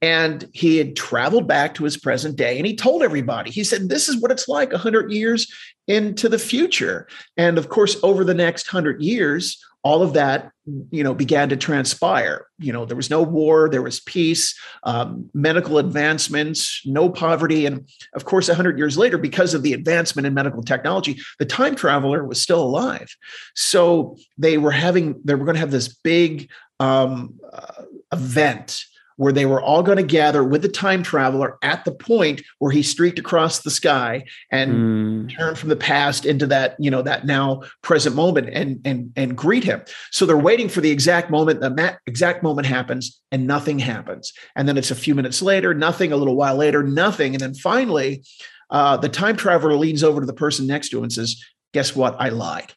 [0.00, 3.88] And he had traveled back to his present day and he told everybody, he said,
[3.88, 5.50] This is what it's like 100 years
[5.86, 7.08] into the future.
[7.36, 10.50] And of course, over the next 100 years, all of that
[10.90, 12.46] you know began to transpire.
[12.58, 17.66] You know there was no war there was peace um, medical advancements no poverty.
[17.66, 21.76] And of course 100 years later because of the advancement in medical technology the time
[21.76, 23.14] traveler was still alive.
[23.54, 28.82] So they were having they were going to have this big um, uh, event
[29.16, 32.70] where they were all going to gather with the time traveler at the point where
[32.70, 35.36] he streaked across the sky and mm.
[35.36, 39.36] turned from the past into that you know that now present moment and and and
[39.36, 39.82] greet him.
[40.10, 44.32] So they're waiting for the exact moment the exact moment happens and nothing happens.
[44.54, 47.34] And then it's a few minutes later nothing a little while later nothing.
[47.34, 48.24] And then finally
[48.70, 51.94] uh, the time traveler leans over to the person next to him and says guess
[51.94, 52.16] what?
[52.18, 52.72] I lied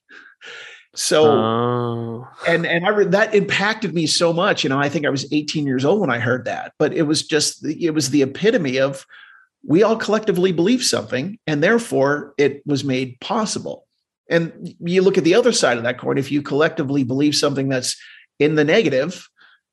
[0.95, 2.27] so, oh.
[2.47, 4.63] and and I that impacted me so much.
[4.63, 7.03] You know, I think I was 18 years old when I heard that, but it
[7.03, 9.05] was just it was the epitome of
[9.63, 13.85] we all collectively believe something, and therefore it was made possible.
[14.29, 16.17] And you look at the other side of that coin.
[16.17, 17.95] If you collectively believe something that's
[18.39, 19.27] in the negative,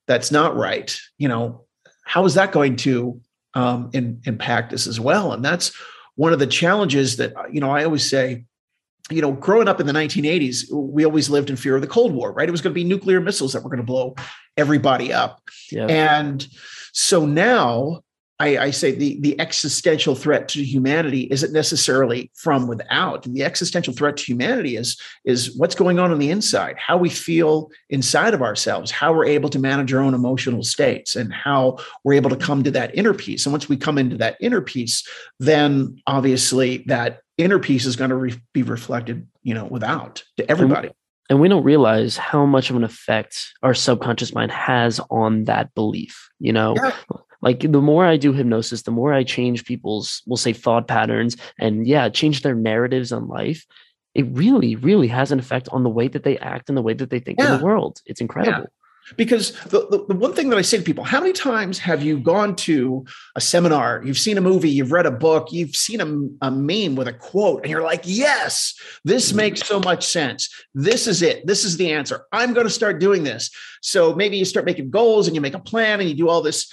[0.06, 0.98] that's not right.
[1.18, 1.64] You know,
[2.04, 3.20] how is that going to
[3.54, 5.32] um, in, impact us as well?
[5.32, 5.72] And that's
[6.16, 8.44] one of the challenges that you know I always say
[9.10, 12.12] you know, growing up in the 1980s, we always lived in fear of the Cold
[12.12, 12.48] War, right?
[12.48, 14.16] It was going to be nuclear missiles that were going to blow
[14.56, 15.40] everybody up.
[15.70, 15.86] Yeah.
[15.86, 16.46] And
[16.92, 18.02] so now
[18.38, 23.22] I, I, say the, the existential threat to humanity isn't necessarily from without.
[23.22, 27.08] The existential threat to humanity is, is what's going on on the inside, how we
[27.08, 31.78] feel inside of ourselves, how we're able to manage our own emotional states, and how
[32.04, 33.46] we're able to come to that inner peace.
[33.46, 35.06] And once we come into that inner peace,
[35.40, 40.50] then obviously that inner peace is going to re- be reflected, you know, without to
[40.50, 40.90] everybody.
[41.28, 45.74] And we don't realize how much of an effect our subconscious mind has on that
[45.74, 46.30] belief.
[46.38, 46.92] You know, yeah.
[47.42, 51.36] like the more I do hypnosis, the more I change people's, we'll say, thought patterns
[51.58, 53.66] and yeah, change their narratives on life.
[54.14, 56.94] It really, really has an effect on the way that they act and the way
[56.94, 57.52] that they think yeah.
[57.52, 58.00] in the world.
[58.06, 58.60] It's incredible.
[58.60, 58.66] Yeah.
[59.16, 62.02] Because the, the, the, one thing that I say to people, how many times have
[62.02, 63.04] you gone to
[63.36, 66.96] a seminar, you've seen a movie, you've read a book, you've seen a, a meme
[66.96, 70.52] with a quote, and you're like, yes, this makes so much sense.
[70.74, 71.46] This is it.
[71.46, 72.26] This is the answer.
[72.32, 73.50] I'm going to start doing this.
[73.80, 76.42] So maybe you start making goals and you make a plan and you do all
[76.42, 76.68] this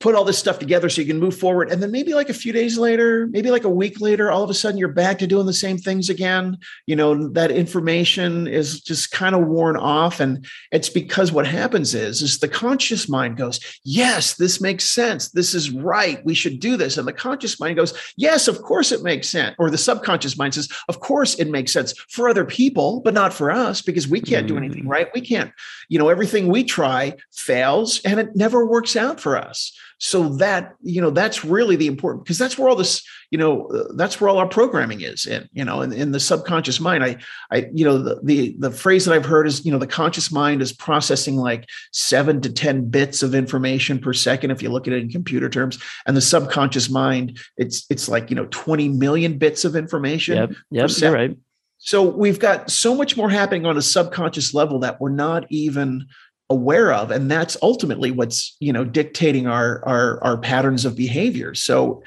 [0.00, 1.70] put all this stuff together so you can move forward.
[1.70, 4.50] And then maybe like a few days later, maybe like a week later, all of
[4.50, 6.56] a sudden you're back to doing the same things again.
[6.86, 10.20] You know, that information is just kind of worn off.
[10.20, 15.30] And it's because what happens is, is the conscious mind goes, yes, this makes sense.
[15.30, 16.24] This is right.
[16.24, 16.96] We should do this.
[16.96, 19.56] And the conscious mind goes, yes, of course it makes sense.
[19.58, 23.32] Or the subconscious mind says, of course it makes sense for other people, but not
[23.32, 24.88] for us because we can't do anything mm.
[24.88, 25.08] right.
[25.12, 25.52] We can't,
[25.88, 30.74] you know, everything we try fails and it never works out for us so that
[30.80, 34.20] you know that's really the important because that's where all this you know uh, that's
[34.20, 37.04] where all our programming is in you know in, in the subconscious mind.
[37.04, 37.16] I
[37.50, 40.30] i you know the, the the phrase that i've heard is you know the conscious
[40.30, 44.86] mind is processing like seven to ten bits of information per second if you look
[44.86, 45.78] at it in computer terms.
[46.06, 50.50] And the subconscious mind it's it's like you know 20 million bits of information yep
[50.70, 51.36] yep you're right.
[51.78, 56.06] So we've got so much more happening on a subconscious level that we're not even
[56.50, 61.54] aware of and that's ultimately what's you know dictating our our our patterns of behavior.
[61.54, 62.02] So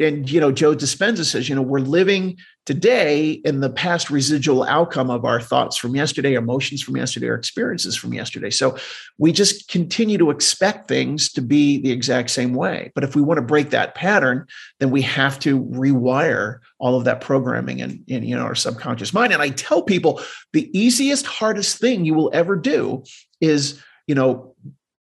[0.00, 4.62] and you know joe dispenza says you know we're living today in the past residual
[4.64, 8.50] outcome of our thoughts from yesterday emotions from yesterday our experiences from yesterday.
[8.50, 8.76] So
[9.18, 12.92] we just continue to expect things to be the exact same way.
[12.94, 14.46] But if we want to break that pattern
[14.78, 19.14] then we have to rewire all of that programming in, in you know our subconscious
[19.14, 19.32] mind.
[19.32, 20.20] And i tell people
[20.52, 23.02] the easiest hardest thing you will ever do
[23.40, 24.54] is you know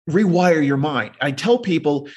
[0.09, 1.11] rewire your mind.
[1.21, 2.07] I tell people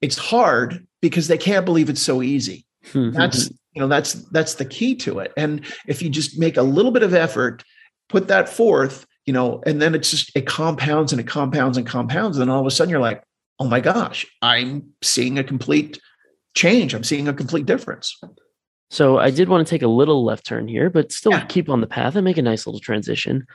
[0.00, 2.64] it's hard because they can't believe it's so easy.
[2.92, 3.10] Hmm.
[3.10, 5.32] that's you know that's that's the key to it.
[5.36, 7.64] And if you just make a little bit of effort,
[8.08, 11.86] put that forth, you know, and then it's just it compounds and it compounds and
[11.86, 13.22] compounds, and then all of a sudden you're like,
[13.58, 16.00] oh my gosh, I'm seeing a complete
[16.54, 16.94] change.
[16.94, 18.18] I'm seeing a complete difference.
[18.90, 21.44] So I did want to take a little left turn here, but still yeah.
[21.44, 23.46] keep on the path and make a nice little transition.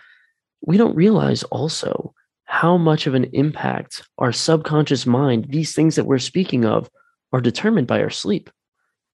[0.61, 2.13] We don't realize also
[2.45, 6.89] how much of an impact our subconscious mind, these things that we're speaking of,
[7.33, 8.49] are determined by our sleep.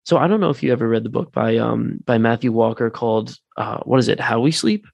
[0.06, 2.90] So I don't know if you ever read the book by um by Matthew Walker
[2.90, 4.20] called uh what is it?
[4.20, 4.86] How We Sleep?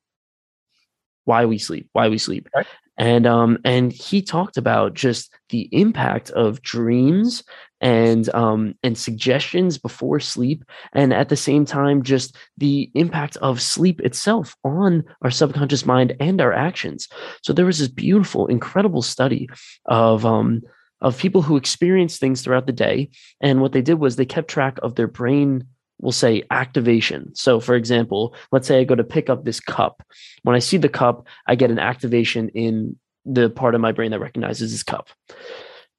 [1.25, 2.47] Why We Sleep, Why We Sleep.
[2.55, 2.67] Right.
[2.97, 7.43] And um and he talked about just the impact of dreams
[7.81, 10.63] and um and suggestions before sleep
[10.93, 16.15] and at the same time just the impact of sleep itself on our subconscious mind
[16.21, 17.09] and our actions
[17.43, 19.49] so there was this beautiful incredible study
[19.87, 20.61] of um
[21.05, 23.11] of people who experienced things throughout the day.
[23.39, 25.63] And what they did was they kept track of their brain,
[26.01, 27.33] we'll say activation.
[27.35, 30.01] So, for example, let's say I go to pick up this cup.
[30.41, 34.09] When I see the cup, I get an activation in the part of my brain
[34.11, 35.09] that recognizes this cup.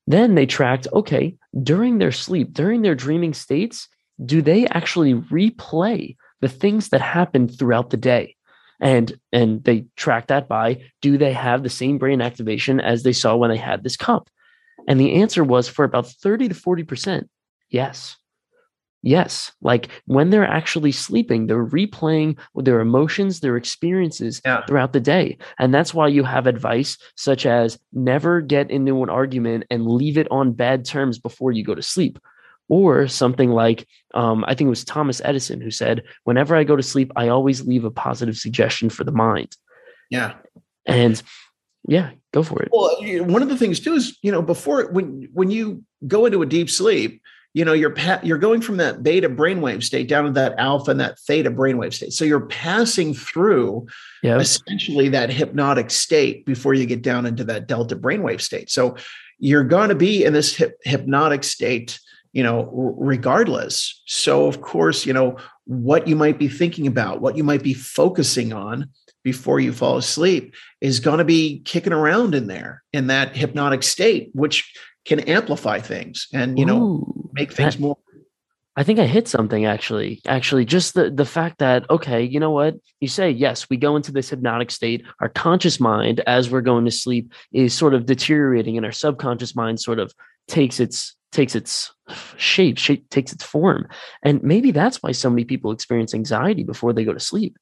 [0.08, 3.88] Then they tracked, okay, during their sleep, during their dreaming states,
[4.24, 8.34] do they actually replay the things that happened throughout the day?
[8.78, 13.12] and and they track that by do they have the same brain activation as they
[13.14, 14.28] saw when they had this cup
[14.86, 17.28] and the answer was for about 30 to 40%,
[17.70, 18.16] yes.
[19.02, 19.52] Yes.
[19.60, 24.66] Like when they're actually sleeping, they're replaying their emotions, their experiences yeah.
[24.66, 25.38] throughout the day.
[25.60, 30.18] And that's why you have advice such as never get into an argument and leave
[30.18, 32.18] it on bad terms before you go to sleep.
[32.68, 36.74] Or something like, um, I think it was Thomas Edison who said, whenever I go
[36.74, 39.56] to sleep, I always leave a positive suggestion for the mind.
[40.10, 40.34] Yeah.
[40.84, 41.22] And
[41.86, 42.68] yeah, go for it.
[42.72, 46.42] Well, one of the things too is you know before when when you go into
[46.42, 47.22] a deep sleep,
[47.54, 50.90] you know you're pa- you're going from that beta brainwave state down to that alpha
[50.90, 52.12] and that theta brainwave state.
[52.12, 53.86] So you're passing through
[54.22, 54.40] yep.
[54.40, 58.70] essentially that hypnotic state before you get down into that delta brainwave state.
[58.70, 58.96] So
[59.38, 61.98] you're going to be in this hip- hypnotic state
[62.32, 67.36] you know regardless so of course you know what you might be thinking about what
[67.36, 68.90] you might be focusing on
[69.26, 73.82] before you fall asleep is going to be kicking around in there in that hypnotic
[73.82, 74.72] state, which
[75.04, 77.98] can amplify things and you know Ooh, make things that, more.
[78.76, 80.20] I think I hit something actually.
[80.26, 83.28] Actually, just the the fact that okay, you know what you say.
[83.28, 85.04] Yes, we go into this hypnotic state.
[85.18, 89.56] Our conscious mind, as we're going to sleep, is sort of deteriorating, and our subconscious
[89.56, 90.14] mind sort of
[90.46, 91.92] takes its takes its
[92.36, 93.88] shape, shape takes its form,
[94.22, 97.58] and maybe that's why so many people experience anxiety before they go to sleep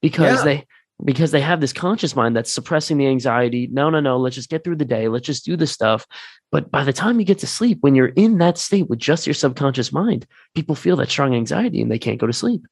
[0.00, 0.44] because yeah.
[0.44, 0.66] they
[1.04, 3.68] because they have this conscious mind that's suppressing the anxiety.
[3.70, 5.08] No, no, no, let's just get through the day.
[5.08, 6.06] Let's just do the stuff.
[6.50, 9.26] But by the time you get to sleep, when you're in that state with just
[9.26, 12.66] your subconscious mind, people feel that strong anxiety and they can't go to sleep.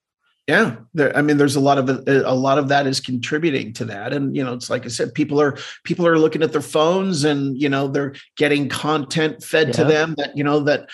[0.47, 3.73] Yeah, there, I mean, there's a lot of uh, a lot of that is contributing
[3.75, 6.53] to that, and you know, it's like I said, people are people are looking at
[6.53, 9.73] their phones, and you know, they're getting content fed yeah.
[9.73, 10.89] to them that you know that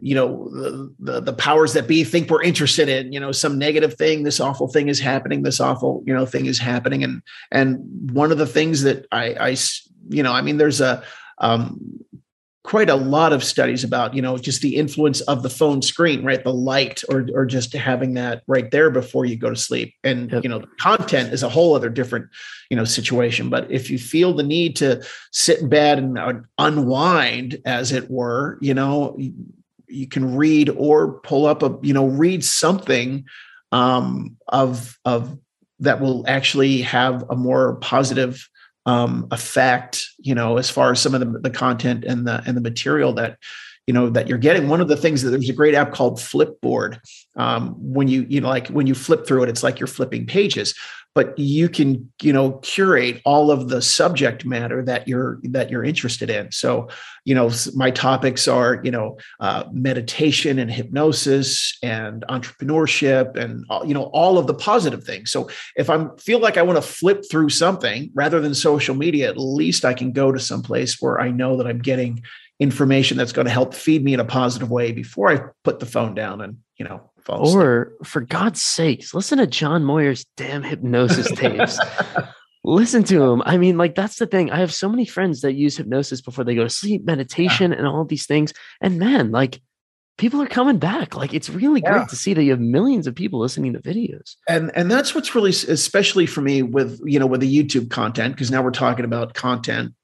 [0.00, 3.58] you know the, the, the powers that be think we're interested in you know some
[3.58, 7.02] negative thing this awful thing is happening this awful you know thing is happening.
[7.02, 9.56] And and one of the things that i i
[10.08, 11.02] you know i mean there's a
[11.38, 11.80] um
[12.68, 16.22] quite a lot of studies about you know just the influence of the phone screen
[16.22, 16.44] right?
[16.44, 19.94] The light or or just having that right there before you go to sleep.
[20.04, 20.42] And yep.
[20.42, 22.28] you know the content is a whole other different
[22.68, 23.48] you know situation.
[23.48, 28.10] But if you feel the need to sit in bed and uh, unwind as it
[28.10, 29.18] were you know
[29.88, 33.24] you can read or pull up a you know read something
[33.72, 35.38] um, of of
[35.80, 38.48] that will actually have a more positive
[38.86, 42.56] um, effect you know as far as some of the, the content and the and
[42.56, 43.38] the material that
[43.88, 44.68] you know that you're getting.
[44.68, 47.00] One of the things that there's a great app called flipboard
[47.36, 50.26] um, when you you know like when you flip through it it's like you're flipping
[50.26, 50.74] pages.
[51.14, 55.82] But you can you know curate all of the subject matter that you're that you're
[55.82, 56.52] interested in.
[56.52, 56.90] So
[57.24, 63.94] you know my topics are you know uh, meditation and hypnosis and entrepreneurship and you
[63.94, 65.30] know all of the positive things.
[65.32, 69.28] So if i feel like i want to flip through something rather than social media
[69.28, 72.22] at least i can go to some place where i know that i'm getting
[72.60, 75.86] information that's going to help feed me in a positive way before I put the
[75.86, 77.56] phone down and, you know, fall asleep.
[77.56, 81.78] Or for God's sakes, listen to John Moyer's damn hypnosis tapes.
[82.64, 83.42] listen to him.
[83.46, 84.50] I mean, like that's the thing.
[84.50, 87.78] I have so many friends that use hypnosis before they go to sleep, meditation, yeah.
[87.78, 88.52] and all these things.
[88.80, 89.60] And man, like
[90.18, 91.16] people are coming back.
[91.16, 91.92] Like it's really yeah.
[91.92, 94.34] great to see that you have millions of people listening to videos.
[94.48, 98.34] And and that's what's really especially for me with you know with the YouTube content
[98.34, 99.94] because now we're talking about content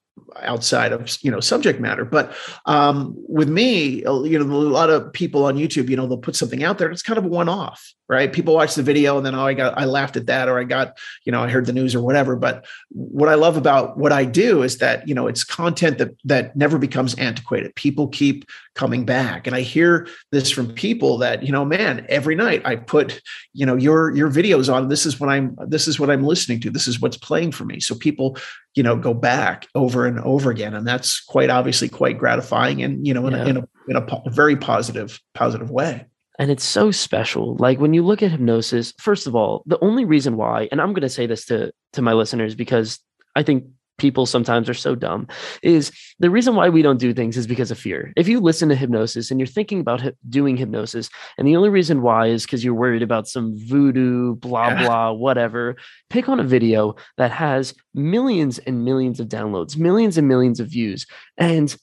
[0.42, 2.04] outside of you know subject matter.
[2.04, 2.34] But
[2.66, 6.36] um with me you know a lot of people on youtube you know they'll put
[6.36, 8.32] something out there it's kind of a one-off right?
[8.32, 10.64] People watch the video and then oh i got i laughed at that or i
[10.64, 12.36] got you know i heard the news or whatever.
[12.36, 16.10] But what i love about what i do is that you know it's content that
[16.24, 17.74] that never becomes antiquated.
[17.74, 18.44] People keep
[18.74, 19.46] coming back.
[19.46, 23.20] And i hear this from people that you know man every night i put
[23.52, 24.88] you know your your videos on.
[24.88, 26.70] This is what i'm this is what i'm listening to.
[26.70, 27.80] This is what's playing for me.
[27.80, 28.36] So people
[28.74, 30.74] you know go back over and over again.
[30.74, 33.44] And that's quite obviously quite gratifying and you know in, yeah.
[33.44, 36.06] a, in a in a very positive positive way
[36.38, 40.04] and it's so special like when you look at hypnosis first of all the only
[40.04, 43.00] reason why and i'm going to say this to to my listeners because
[43.36, 43.64] i think
[43.98, 45.28] people sometimes are so dumb
[45.62, 48.12] is the reason why we don't do things is because of fear.
[48.16, 51.08] If you listen to hypnosis and you're thinking about doing hypnosis,
[51.38, 54.86] and the only reason why is because you're worried about some voodoo, blah, yeah.
[54.86, 55.76] blah, whatever,
[56.10, 60.68] pick on a video that has millions and millions of downloads, millions and millions of
[60.68, 61.06] views,
[61.38, 61.76] and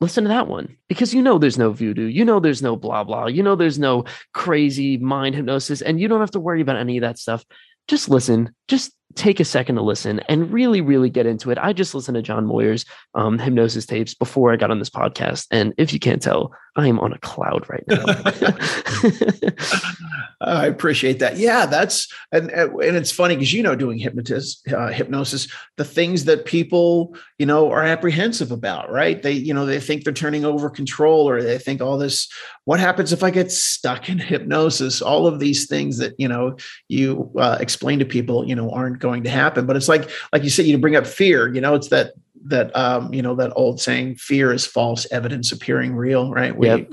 [0.00, 3.04] listen to that one because you know there's no voodoo, you know there's no blah,
[3.04, 6.76] blah, you know there's no crazy mind hypnosis, and you don't have to worry about
[6.76, 7.44] any of that stuff.
[7.88, 11.58] Just listen, just take a second to listen and really, really get into it.
[11.58, 12.84] I just listened to John Moyer's
[13.14, 15.46] um, hypnosis tapes before I got on this podcast.
[15.50, 18.04] And if you can't tell, I am on a cloud right now.
[20.40, 21.36] I appreciate that.
[21.36, 26.24] Yeah, that's and and it's funny because you know doing hypnosis, uh, hypnosis, the things
[26.24, 29.22] that people you know are apprehensive about, right?
[29.22, 32.28] They you know they think they're turning over control, or they think all this.
[32.64, 35.02] What happens if I get stuck in hypnosis?
[35.02, 36.56] All of these things that you know
[36.88, 39.66] you uh, explain to people, you know, aren't going to happen.
[39.66, 41.52] But it's like like you said, you bring up fear.
[41.52, 42.12] You know, it's that
[42.44, 46.56] that um, you know that old saying, "Fear is false evidence appearing real." Right?
[46.56, 46.88] We yep.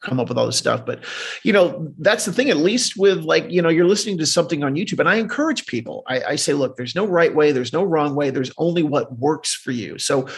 [0.00, 1.04] come up with all this stuff, but
[1.42, 2.50] you know that's the thing.
[2.50, 5.66] At least with like you know you're listening to something on YouTube, and I encourage
[5.66, 6.02] people.
[6.06, 8.30] I, I say, look, there's no right way, there's no wrong way.
[8.30, 9.98] There's only what works for you.
[9.98, 10.28] So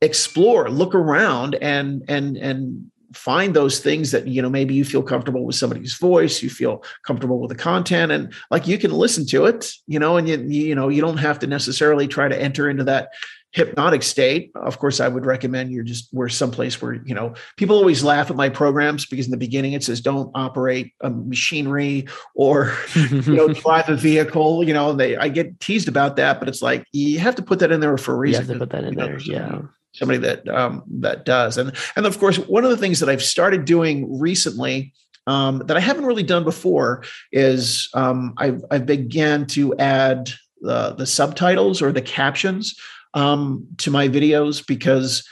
[0.00, 5.02] explore, look around, and and and find those things that you know maybe you feel
[5.02, 9.26] comfortable with somebody's voice you feel comfortable with the content and like you can listen
[9.26, 12.40] to it you know and you you know you don't have to necessarily try to
[12.40, 13.10] enter into that
[13.52, 14.50] hypnotic state.
[14.54, 18.30] Of course i would recommend you're just we're someplace where you know people always laugh
[18.30, 23.34] at my programs because in the beginning it says don't operate a machinery or you
[23.34, 26.86] know drive a vehicle you know they i get teased about that but it's like
[26.92, 28.84] you have to put that in there for a reason you have to put that
[28.84, 29.60] in there yeah
[29.92, 31.58] somebody that um, that does.
[31.58, 34.92] And and of course one of the things that i've started doing recently
[35.26, 40.30] um, that i haven't really done before is um, i've i've began to add
[40.60, 42.78] the the subtitles or the captions
[43.14, 45.28] um, to my videos because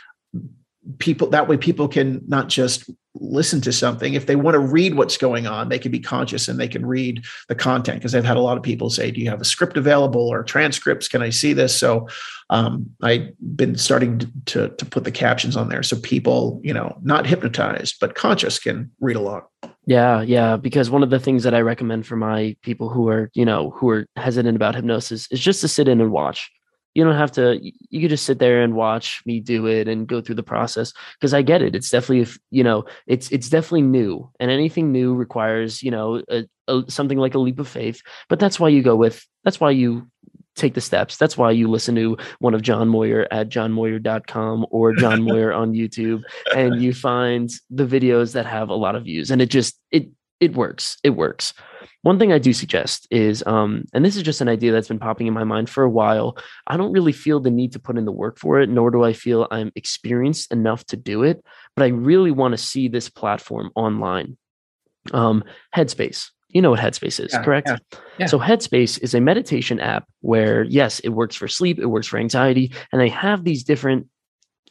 [0.98, 4.14] people that way people can not just listen to something.
[4.14, 6.86] If they want to read what's going on they can be conscious and they can
[6.86, 9.44] read the content because i've had a lot of people say do you have a
[9.44, 11.08] script available or transcripts?
[11.08, 11.76] Can i see this?
[11.76, 12.08] So
[12.50, 16.74] um, i've been starting to, to, to put the captions on there so people you
[16.74, 19.42] know not hypnotized but conscious can read along
[19.86, 23.30] yeah yeah because one of the things that i recommend for my people who are
[23.34, 26.50] you know who are hesitant about hypnosis is just to sit in and watch
[26.94, 30.08] you don't have to you could just sit there and watch me do it and
[30.08, 31.74] go through the process because i get it.
[31.74, 36.44] It's definitely you know it's it's definitely new and anything new requires you know a,
[36.68, 39.70] a, something like a leap of faith but that's why you go with that's why
[39.70, 40.08] you
[40.56, 41.16] take the steps.
[41.16, 45.72] That's why you listen to one of john moyer at johnmoyer.com or john moyer on
[45.72, 46.22] youtube
[46.54, 50.08] and you find the videos that have a lot of views and it just it
[50.40, 50.96] it works.
[51.04, 51.52] It works
[52.02, 54.98] one thing I do suggest is, um, and this is just an idea that's been
[54.98, 56.36] popping in my mind for a while.
[56.66, 59.04] I don't really feel the need to put in the work for it, nor do
[59.04, 61.44] I feel I'm experienced enough to do it.
[61.76, 64.36] But I really want to see this platform online.
[65.12, 66.30] Um, Headspace.
[66.48, 67.68] You know what Headspace is, yeah, correct?
[67.68, 68.26] Yeah, yeah.
[68.26, 72.18] So, Headspace is a meditation app where, yes, it works for sleep, it works for
[72.18, 74.08] anxiety, and they have these different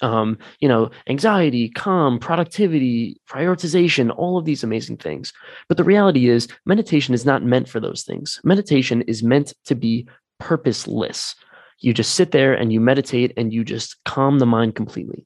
[0.02, 5.34] um, you know, anxiety, calm, productivity, prioritization, all of these amazing things.
[5.68, 8.40] But the reality is, meditation is not meant for those things.
[8.44, 10.08] Meditation is meant to be
[10.40, 11.36] purposeless.
[11.80, 15.26] You just sit there and you meditate and you just calm the mind completely.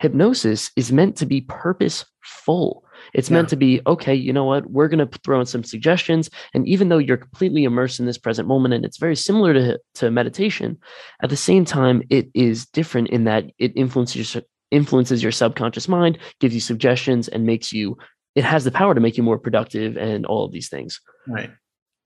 [0.00, 2.84] Hypnosis is meant to be purposeful.
[3.14, 3.36] It's yeah.
[3.36, 4.70] meant to be, okay, you know what?
[4.70, 6.30] We're going to throw in some suggestions.
[6.54, 9.78] And even though you're completely immersed in this present moment and it's very similar to,
[9.96, 10.78] to meditation,
[11.22, 15.88] at the same time, it is different in that it influences your, influences your subconscious
[15.88, 17.96] mind, gives you suggestions, and makes you,
[18.34, 21.00] it has the power to make you more productive and all of these things.
[21.26, 21.50] Right.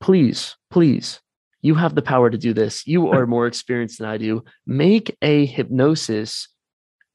[0.00, 1.20] Please, please,
[1.62, 2.86] you have the power to do this.
[2.86, 4.44] You are more experienced than I do.
[4.66, 6.48] Make a hypnosis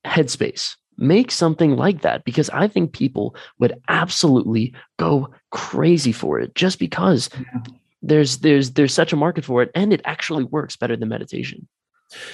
[0.05, 0.75] headspace.
[0.97, 6.79] Make something like that because I think people would absolutely go crazy for it just
[6.79, 7.61] because yeah.
[8.01, 11.67] there's there's there's such a market for it and it actually works better than meditation.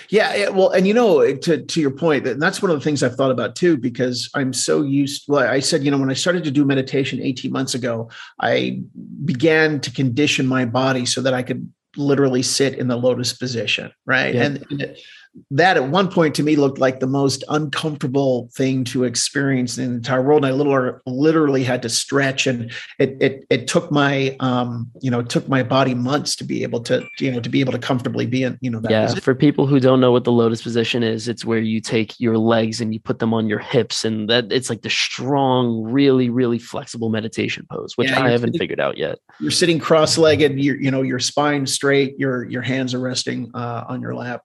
[0.10, 3.02] Yeah, well, and you know, to to your point, and that's one of the things
[3.02, 5.24] I've thought about too, because I'm so used.
[5.28, 8.10] Well, I said, you know, when I started to do meditation 18 months ago,
[8.40, 8.82] I
[9.26, 13.92] began to condition my body so that I could literally sit in the lotus position,
[14.06, 14.36] right?
[14.36, 14.44] Yeah.
[14.44, 15.02] And, and it,
[15.50, 19.90] that at one point to me looked like the most uncomfortable thing to experience in
[19.90, 20.46] the entire world.
[20.46, 25.10] And I literally, literally had to stretch, and it it it took my um you
[25.10, 27.72] know it took my body months to be able to you know to be able
[27.72, 28.92] to comfortably be in you know that.
[28.92, 29.22] Yeah, position.
[29.22, 32.38] for people who don't know what the lotus position is, it's where you take your
[32.38, 36.30] legs and you put them on your hips, and that it's like the strong, really
[36.30, 39.18] really flexible meditation pose, which yeah, I haven't sitting, figured out yet.
[39.40, 43.86] You're sitting cross-legged, you you know your spine straight, your your hands are resting uh,
[43.88, 44.44] on your lap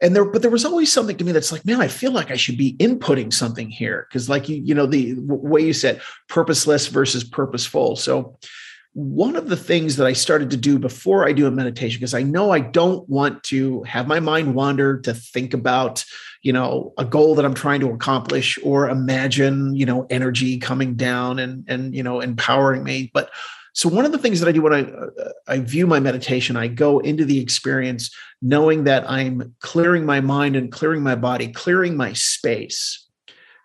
[0.00, 2.30] and there but there was always something to me that's like man i feel like
[2.30, 4.06] i should be inputting something here.
[4.08, 7.96] Because like you you know the way you said purposeless versus purposeful.
[7.96, 8.38] So
[8.92, 12.14] one of the things that i started to do before i do a meditation because
[12.14, 16.04] i know i don't want to have my mind wander to think about
[16.42, 20.94] you know a goal that i'm trying to accomplish or imagine you know energy coming
[20.94, 23.10] down and and you know empowering me.
[23.12, 23.30] But
[23.74, 26.56] so one of the things that I do when I uh, I view my meditation,
[26.56, 28.10] I go into the experience
[28.40, 33.06] knowing that I'm clearing my mind and clearing my body, clearing my space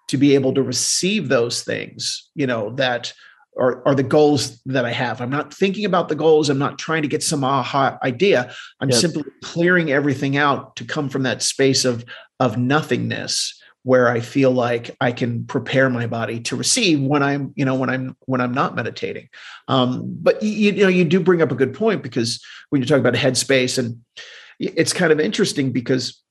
[0.07, 3.13] to be able to receive those things, you know, that
[3.59, 5.21] are, are the goals that I have.
[5.21, 6.49] I'm not thinking about the goals.
[6.49, 8.51] I'm not trying to get some aha idea.
[8.79, 8.99] I'm yep.
[8.99, 12.03] simply clearing everything out to come from that space of
[12.39, 17.53] of nothingness where I feel like I can prepare my body to receive when I'm,
[17.55, 19.29] you know, when I'm when I'm not meditating.
[19.67, 22.87] Um, but you, you know, you do bring up a good point because when you
[22.87, 24.01] talk about headspace, and
[24.59, 26.21] it's kind of interesting because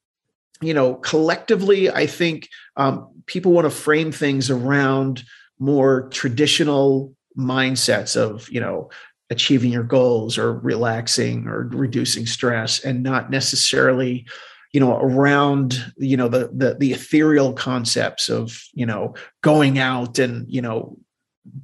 [0.60, 5.24] you know collectively, I think um, people want to frame things around
[5.58, 8.90] more traditional mindsets of you know
[9.30, 14.26] achieving your goals or relaxing or reducing stress and not necessarily
[14.72, 20.18] you know around you know the the, the ethereal concepts of you know going out
[20.18, 20.96] and you know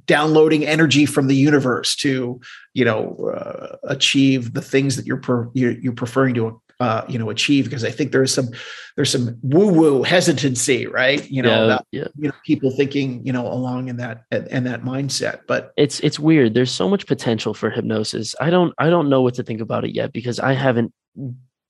[0.07, 2.39] downloading energy from the universe to
[2.73, 7.17] you know uh, achieve the things that you're per, you're, you're preferring to uh, you
[7.19, 7.65] know achieve.
[7.65, 8.49] Because I think there's some
[8.95, 11.29] there's some woo woo hesitancy right?
[11.29, 12.07] You know yeah, about yeah.
[12.17, 15.41] you know people thinking you know along in that and that mindset.
[15.47, 16.53] But it's it's weird.
[16.53, 18.35] There's so much potential for hypnosis.
[18.39, 20.93] I don't I don't know what to think about it yet because I haven't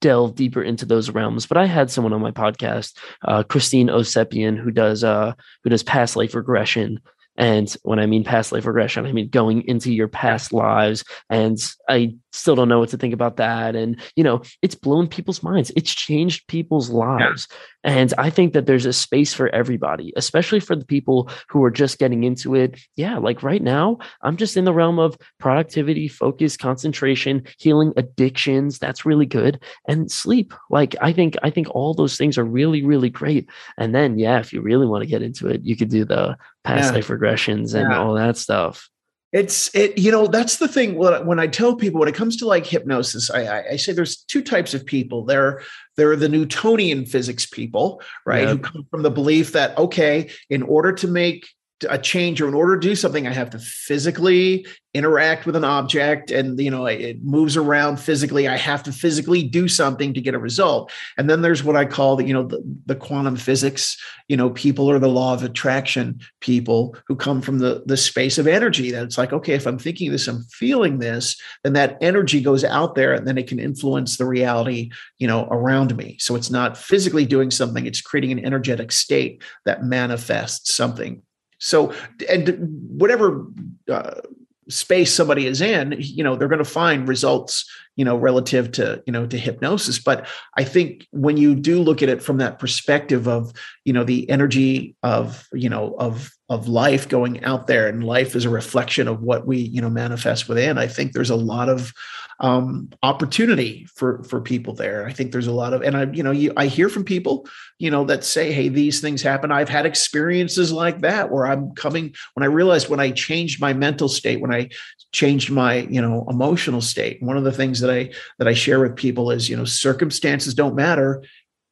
[0.00, 1.46] delve deeper into those realms.
[1.46, 5.32] But I had someone on my podcast, uh, Christine Osepian, who does uh,
[5.64, 7.00] who does past life regression,
[7.36, 11.04] and when I mean past life regression, I mean going into your past lives.
[11.30, 11.58] And
[11.88, 13.74] I still don't know what to think about that.
[13.74, 17.48] And, you know, it's blown people's minds, it's changed people's lives.
[17.50, 17.56] Yeah.
[17.86, 21.70] And I think that there's a space for everybody, especially for the people who are
[21.70, 22.80] just getting into it.
[22.96, 28.80] Yeah, like right now, I'm just in the realm of productivity, focus, concentration, healing addictions.
[28.80, 29.62] That's really good.
[29.86, 30.52] And sleep.
[30.68, 33.48] Like I think, I think all those things are really, really great.
[33.78, 36.36] And then, yeah, if you really want to get into it, you could do the
[36.66, 36.96] past yeah.
[36.96, 37.98] life regressions and yeah.
[37.98, 38.88] all that stuff.
[39.32, 40.94] It's it, you know, that's the thing.
[40.94, 44.16] When I tell people when it comes to like hypnosis, I, I, I say there's
[44.16, 45.24] two types of people.
[45.24, 45.62] There,
[45.96, 48.50] there are the Newtonian physics people, right, yep.
[48.50, 51.48] who come from the belief that okay, in order to make
[51.88, 54.66] a change or in order to do something i have to physically
[54.96, 58.48] interact with an object and you know it moves around physically.
[58.48, 60.90] I have to physically do something to get a result.
[61.18, 63.98] And then there's what i call the you know the, the quantum physics
[64.28, 68.38] you know people or the law of attraction people who come from the the space
[68.38, 71.98] of energy that it's like okay if i'm thinking this i'm feeling this then that
[72.00, 76.16] energy goes out there and then it can influence the reality you know around me.
[76.18, 81.22] So it's not physically doing something it's creating an energetic state that manifests something
[81.58, 81.92] so,
[82.28, 82.56] and
[82.88, 83.46] whatever
[83.90, 84.20] uh,
[84.68, 89.02] space somebody is in, you know, they're going to find results, you know, relative to,
[89.06, 89.98] you know, to hypnosis.
[89.98, 90.26] But
[90.56, 93.52] I think when you do look at it from that perspective of,
[93.84, 98.34] you know, the energy of, you know, of, of life going out there and life
[98.34, 101.68] is a reflection of what we, you know, manifest within, I think there's a lot
[101.68, 101.92] of,
[102.40, 105.06] um, opportunity for for people there.
[105.06, 107.46] I think there's a lot of, and I, you know, you, I hear from people,
[107.78, 111.72] you know, that say, "Hey, these things happen." I've had experiences like that where I'm
[111.74, 114.68] coming when I realized when I changed my mental state, when I
[115.12, 117.22] changed my, you know, emotional state.
[117.22, 120.54] One of the things that I that I share with people is, you know, circumstances
[120.54, 121.22] don't matter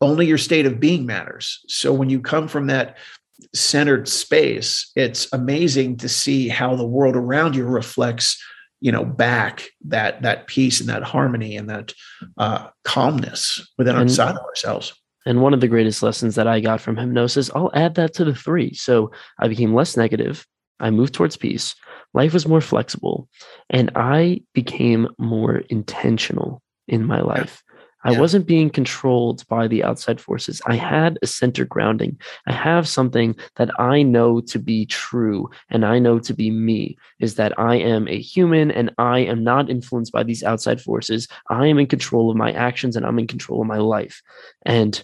[0.01, 1.61] only your state of being matters.
[1.69, 2.97] So when you come from that
[3.55, 8.43] centered space, it's amazing to see how the world around you reflects,
[8.85, 11.95] you know, back that that peace and that harmony and that
[12.37, 14.93] uh, calmness within and, inside of ourselves.
[15.25, 18.27] And one of the greatest lessons that I got from hypnosis, I'll add that to
[18.27, 18.75] the three.
[18.75, 20.47] So I became less negative.
[20.81, 21.75] I moved towards peace.
[22.13, 23.27] Life was more flexible,
[23.71, 27.63] and I became more intentional in my life.
[28.05, 28.21] I yeah.
[28.21, 30.61] wasn't being controlled by the outside forces.
[30.67, 32.19] I had a center grounding.
[32.47, 36.97] I have something that I know to be true and I know to be me
[37.19, 41.29] is that I am a human and I am not influenced by these outside forces.
[41.49, 44.23] I am in control of my actions and I'm in control of my life.
[44.67, 45.03] And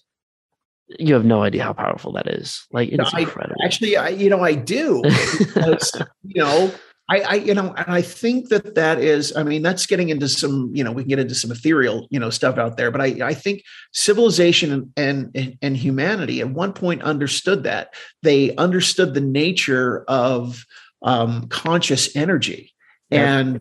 [0.98, 2.66] you have no idea how powerful that is.
[2.72, 3.57] Like it's no, incredible.
[3.62, 5.03] I, actually, I, you know, I do
[5.38, 5.92] because,
[6.24, 6.72] you know,
[7.11, 10.29] I, I, you know, and I think that that is, I mean, that's getting into
[10.29, 12.93] some, you know, we can get into some ethereal, you know, stuff out there.
[12.93, 18.55] But I, I think civilization and, and and humanity at one point understood that they
[18.57, 20.65] understood the nature of
[21.03, 22.73] um, conscious energy,
[23.11, 23.39] yeah.
[23.39, 23.61] and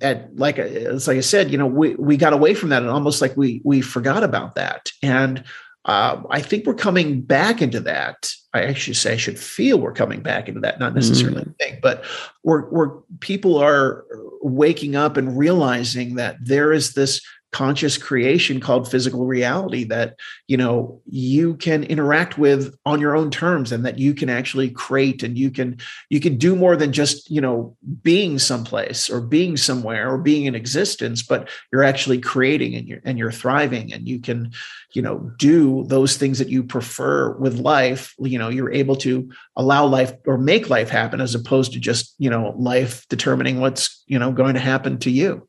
[0.00, 2.90] at like it's like I said, you know, we we got away from that, and
[2.90, 5.44] almost like we we forgot about that, and
[5.86, 8.32] uh, I think we're coming back into that.
[8.52, 11.58] I actually say I should feel we're coming back into that, not necessarily mm.
[11.58, 12.04] think, but
[12.42, 14.04] we're, we're people are
[14.42, 17.20] waking up and realizing that there is this
[17.56, 20.14] conscious creation called physical reality that
[20.46, 24.68] you know you can interact with on your own terms and that you can actually
[24.68, 25.78] create and you can
[26.10, 30.44] you can do more than just you know being someplace or being somewhere or being
[30.44, 34.52] in existence but you're actually creating and you're and you're thriving and you can
[34.92, 38.14] you know do those things that you prefer with life.
[38.18, 42.14] You know you're able to allow life or make life happen as opposed to just
[42.18, 45.48] you know life determining what's you know going to happen to you.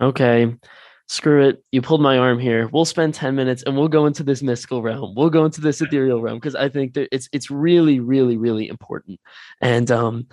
[0.00, 0.56] Okay
[1.08, 2.68] screw it, you pulled my arm here.
[2.68, 5.14] We'll spend 10 minutes and we'll go into this mystical realm.
[5.16, 8.68] We'll go into this ethereal realm because I think that it's it's really, really, really
[8.68, 9.18] important.
[9.60, 10.26] And um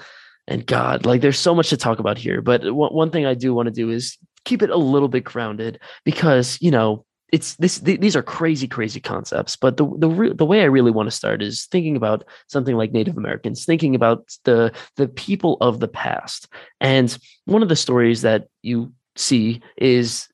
[0.47, 2.41] and God, like there's so much to talk about here.
[2.41, 5.23] But one, one thing I do want to do is keep it a little bit
[5.23, 10.07] grounded because, you know, it's this th- these are crazy crazy concepts but the the
[10.07, 13.65] re- the way i really want to start is thinking about something like native americans
[13.65, 16.47] thinking about the the people of the past
[16.79, 20.27] and one of the stories that you see is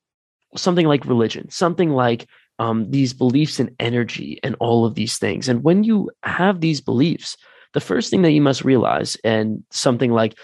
[0.56, 2.28] something like religion, something like
[2.60, 5.50] um, these beliefs in energy and all of these things.
[5.50, 7.38] And when you have these beliefs,
[7.74, 10.38] the first thing that you must realize, and something like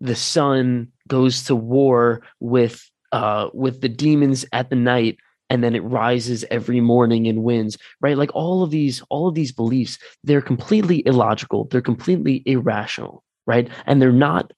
[0.00, 5.18] the sun goes to war with uh, with the demons at the night
[5.48, 9.34] and then it rises every morning and wins right like all of these all of
[9.34, 14.52] these beliefs they're completely illogical they're completely irrational right and they're not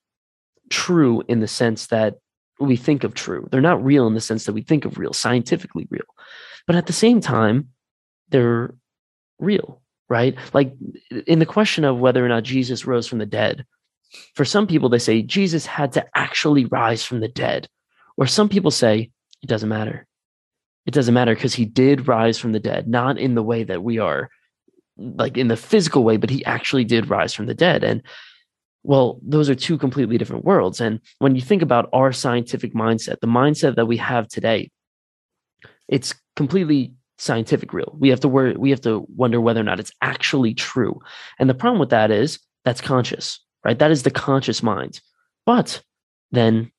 [0.70, 2.14] true in the sense that
[2.60, 3.48] we think of true.
[3.50, 6.02] They're not real in the sense that we think of real, scientifically real.
[6.66, 7.70] But at the same time,
[8.28, 8.74] they're
[9.38, 10.36] real, right?
[10.52, 10.74] Like
[11.26, 13.66] in the question of whether or not Jesus rose from the dead,
[14.34, 17.68] for some people, they say Jesus had to actually rise from the dead.
[18.16, 19.10] Or some people say
[19.42, 20.06] it doesn't matter.
[20.86, 23.82] It doesn't matter because he did rise from the dead, not in the way that
[23.82, 24.30] we are,
[24.96, 27.82] like in the physical way, but he actually did rise from the dead.
[27.82, 28.02] And
[28.84, 30.80] well, those are two completely different worlds.
[30.80, 34.70] And when you think about our scientific mindset, the mindset that we have today,
[35.88, 37.96] it's completely scientific real.
[37.98, 41.00] We have to worry, we have to wonder whether or not it's actually true.
[41.38, 43.78] And the problem with that is that's conscious, right?
[43.78, 45.00] That is the conscious mind.
[45.46, 45.82] But
[46.30, 46.70] then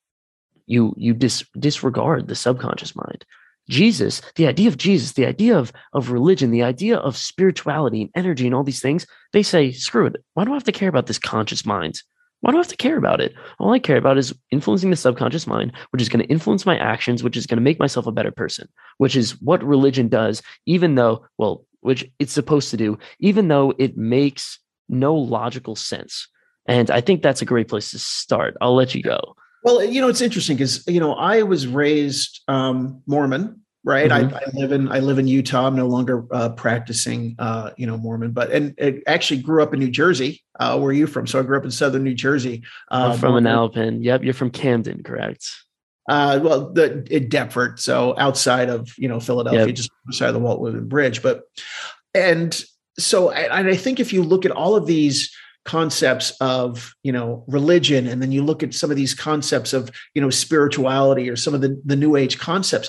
[0.66, 3.24] you you dis, disregard the subconscious mind.
[3.68, 8.10] Jesus, the idea of Jesus, the idea of, of religion, the idea of spirituality and
[8.14, 10.16] energy and all these things, they say, screw it.
[10.34, 12.00] Why do I have to care about this conscious mind?
[12.40, 13.34] Why do I have to care about it?
[13.58, 16.78] All I care about is influencing the subconscious mind, which is going to influence my
[16.78, 20.42] actions, which is going to make myself a better person, which is what religion does,
[20.66, 24.58] even though, well, which it's supposed to do, even though it makes
[24.88, 26.28] no logical sense.
[26.66, 28.56] And I think that's a great place to start.
[28.60, 29.35] I'll let you go.
[29.66, 34.08] Well, you know, it's interesting because you know I was raised um, Mormon, right?
[34.08, 34.32] Mm-hmm.
[34.32, 35.66] I, I, live in I live in Utah.
[35.66, 39.80] I'm no longer uh, practicing, uh, you know, Mormon, but and actually grew up in
[39.80, 40.40] New Jersey.
[40.60, 41.26] Uh, where are you from?
[41.26, 42.62] So I grew up in southern New Jersey.
[42.92, 44.04] I'm uh, from Manalapan.
[44.04, 45.44] Yep, you're from Camden, correct?
[46.08, 49.74] Uh, well, the in Deptford, so outside of you know Philadelphia, yep.
[49.74, 51.22] just beside the Walt Whitman Bridge.
[51.24, 51.42] But
[52.14, 52.64] and
[53.00, 55.36] so and I think if you look at all of these
[55.66, 59.90] concepts of you know religion and then you look at some of these concepts of
[60.14, 62.88] you know spirituality or some of the, the new age concepts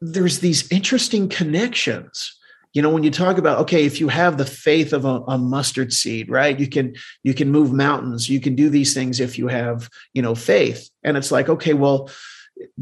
[0.00, 2.36] there's these interesting connections.
[2.72, 5.36] You know when you talk about okay if you have the faith of a, a,
[5.36, 6.94] mustard seed right you can
[7.24, 10.88] you can move mountains you can do these things if you have you know faith.
[11.02, 12.08] And it's like okay well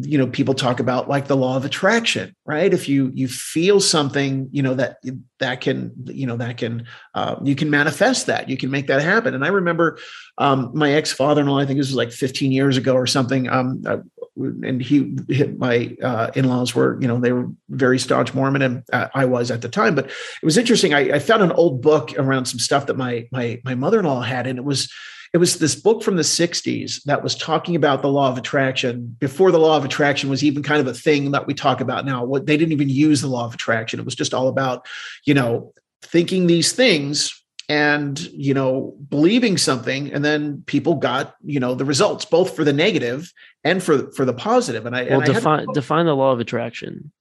[0.00, 2.72] you know people talk about like the law of attraction right?
[2.72, 4.96] If you you feel something you know that
[5.38, 9.02] that can you know that can uh, you can manifest that you can make that
[9.02, 9.34] happen.
[9.34, 9.98] And i remember
[10.38, 13.98] um, my ex-father-in-law i think this was like 15 years ago or something um, uh,
[14.36, 18.84] and he hit my uh, in-laws were you know they were very staunch mormon and
[18.92, 19.94] uh, i was at the time.
[19.94, 23.28] But it was interesting I, I found an old book around some stuff that my
[23.30, 24.90] my my mother-in-law had and it was
[25.32, 29.16] it was this book from the 60s that was talking about the law of attraction
[29.18, 32.06] before the law of attraction was even kind of a thing that we talk about
[32.06, 32.24] now.
[32.24, 34.00] What they didn't even use the law of attraction.
[34.00, 34.86] It was just all about
[35.24, 35.72] you know
[36.02, 40.12] thinking these things and you know believing something.
[40.12, 43.32] And then people got you know the results both for the negative
[43.64, 44.86] and for for the positive.
[44.86, 47.12] And i well and define I define the law of attraction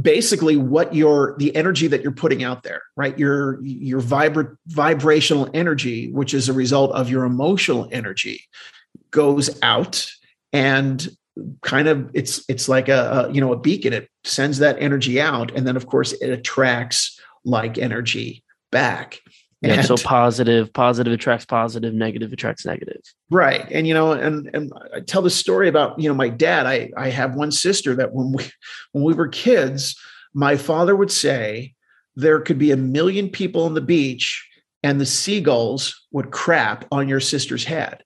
[0.00, 3.18] basically what your the energy that you're putting out there right?
[3.18, 8.42] Your your vibra- vibrational energy which is a result of your emotional energy
[9.10, 10.10] goes out
[10.52, 11.08] and
[11.62, 13.92] kind of it's it's like a, a you know a beacon.
[13.92, 15.52] It sends that energy out.
[15.52, 18.42] And then of course it attracts like energy
[18.72, 19.20] back
[19.62, 23.00] and, so positive, positive attracts positive, negative attracts negative.
[23.30, 23.66] Right.
[23.70, 26.66] And you know, and and I tell the story about, you know, my dad.
[26.66, 28.50] I I have one sister that when we
[28.92, 29.98] when we were kids,
[30.34, 31.74] my father would say
[32.16, 34.46] there could be a million people on the beach
[34.82, 38.02] and the seagulls would crap on your sister's head.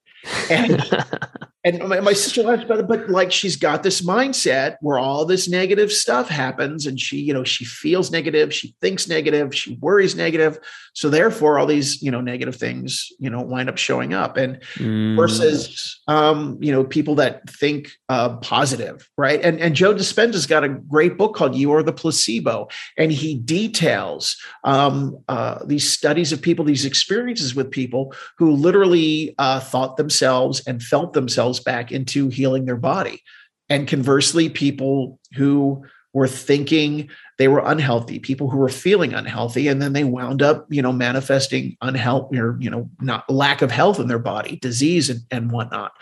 [0.50, 0.82] And
[1.62, 5.26] and my, my sister laughs about it, but like she's got this mindset where all
[5.26, 9.76] this negative stuff happens, and she, you know, she feels negative, she thinks negative, she
[9.80, 10.58] worries negative.
[10.94, 14.36] So therefore, all these, you know, negative things, you know, wind up showing up.
[14.36, 15.16] And mm.
[15.16, 19.40] versus, um, you know, people that think uh, positive, right?
[19.42, 23.34] And and Joe Dispenza's got a great book called "You Are the Placebo," and he
[23.34, 29.98] details um, uh, these studies of people, these experiences with people who literally uh, thought
[29.98, 33.22] themselves and felt themselves themselves back into healing their body.
[33.68, 39.80] And conversely, people who were thinking they were unhealthy, people who were feeling unhealthy, and
[39.80, 44.00] then they wound up, you know, manifesting unhealth or, you know, not lack of health
[44.00, 45.92] in their body, disease and, and whatnot.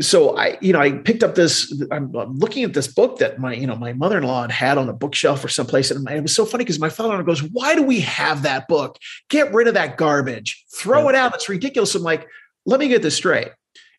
[0.00, 1.70] So I, you know, I picked up this.
[1.90, 4.88] I'm, I'm looking at this book that my, you know, my mother-in-law had had on
[4.88, 7.82] a bookshelf or someplace, and it was so funny because my father-in-law goes, "Why do
[7.82, 8.96] we have that book?
[9.28, 10.64] Get rid of that garbage.
[10.74, 11.34] Throw it out.
[11.34, 12.26] It's ridiculous." I'm like,
[12.64, 13.50] "Let me get this straight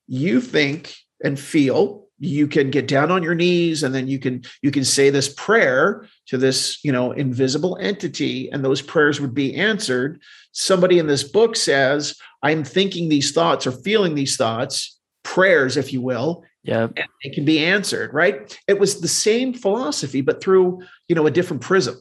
[0.07, 4.43] you think and feel you can get down on your knees and then you can
[4.61, 9.33] you can say this prayer to this you know invisible entity and those prayers would
[9.33, 10.21] be answered.
[10.51, 15.93] Somebody in this book says i'm thinking these thoughts or feeling these thoughts prayers if
[15.93, 16.83] you will yeah.
[16.83, 18.59] and it can be answered right?
[18.67, 21.99] It was the same philosophy but through you know a different prism.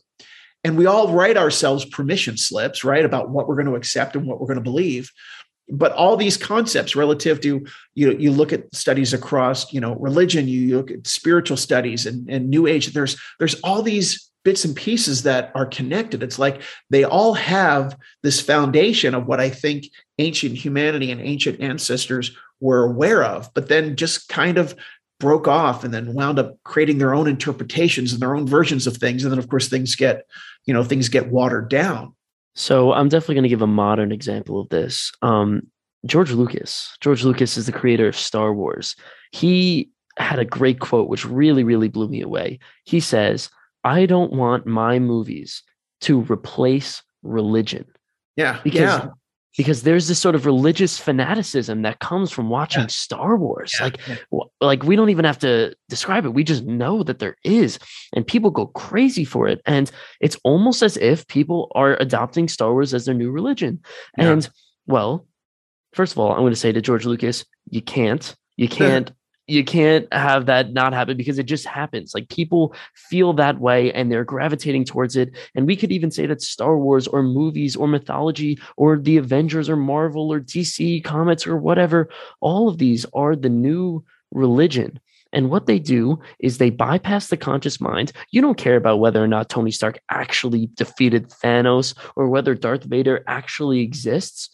[0.64, 4.26] And we all write ourselves permission slips right about what we're going to accept and
[4.26, 5.11] what we're going to believe
[5.72, 9.94] but all these concepts relative to you know you look at studies across you know
[9.96, 14.64] religion you look at spiritual studies and, and new age there's there's all these bits
[14.64, 16.20] and pieces that are connected.
[16.20, 19.84] It's like they all have this foundation of what i think
[20.18, 24.74] ancient humanity and ancient ancestors were aware of but then just kind of
[25.22, 28.96] broke off and then wound up creating their own interpretations and their own versions of
[28.96, 29.22] things.
[29.22, 30.26] And then of course things get
[30.66, 32.14] you know things get watered down
[32.55, 35.12] so I'm definitely going to give a modern example of this.
[35.22, 35.68] Um,
[36.07, 36.96] George Lucas.
[37.00, 38.96] George Lucas is the creator of Star Wars.
[39.30, 42.59] He had a great quote, which really, really blew me away.
[42.84, 43.48] He says,
[43.84, 45.62] I don't want my movies
[46.03, 47.86] to replace religion.
[48.36, 48.61] Yeah.
[48.64, 49.09] Because yeah
[49.57, 52.88] because there's this sort of religious fanaticism that comes from watching yeah.
[52.88, 53.72] Star Wars.
[53.78, 53.84] Yeah.
[53.84, 54.00] Like,
[54.61, 56.34] like we don't even have to describe it.
[56.34, 57.78] We just know that there is,
[58.14, 59.61] and people go crazy for it.
[59.66, 59.90] And
[60.20, 63.80] it's almost as if people are adopting Star Wars as their new religion.
[64.16, 64.32] Yeah.
[64.32, 64.50] And
[64.86, 65.26] well,
[65.92, 69.12] first of all, I'm going to say to George Lucas, you can't, you can't
[69.53, 72.14] you can't have that not happen because it just happens.
[72.14, 75.30] Like people feel that way and they're gravitating towards it.
[75.55, 79.68] And we could even say that Star Wars or movies or mythology or the Avengers
[79.68, 82.09] or Marvel or DC comics or whatever,
[82.40, 84.98] all of these are the new religion.
[85.34, 88.12] And what they do is they bypass the conscious mind.
[88.30, 92.84] You don't care about whether or not Tony Stark actually defeated Thanos or whether Darth
[92.84, 94.48] Vader actually exists.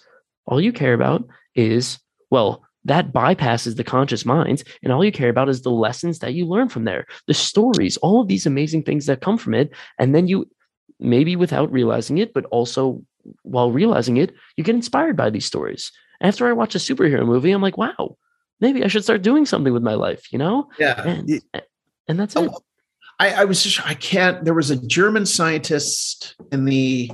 [0.47, 1.25] All you care about
[1.55, 6.19] is, well, that bypasses the conscious minds and all you care about is the lessons
[6.19, 9.55] that you learn from there the stories all of these amazing things that come from
[9.55, 10.49] it and then you
[10.99, 13.03] maybe without realizing it but also
[13.43, 15.93] while realizing it you get inspired by these stories.
[16.21, 18.17] After i watch a superhero movie i'm like wow
[18.61, 20.69] maybe i should start doing something with my life you know?
[20.79, 21.01] Yeah.
[21.03, 21.43] And,
[22.09, 22.53] and that's oh, it.
[23.21, 27.11] I, I was just i can't there was a german scientist in the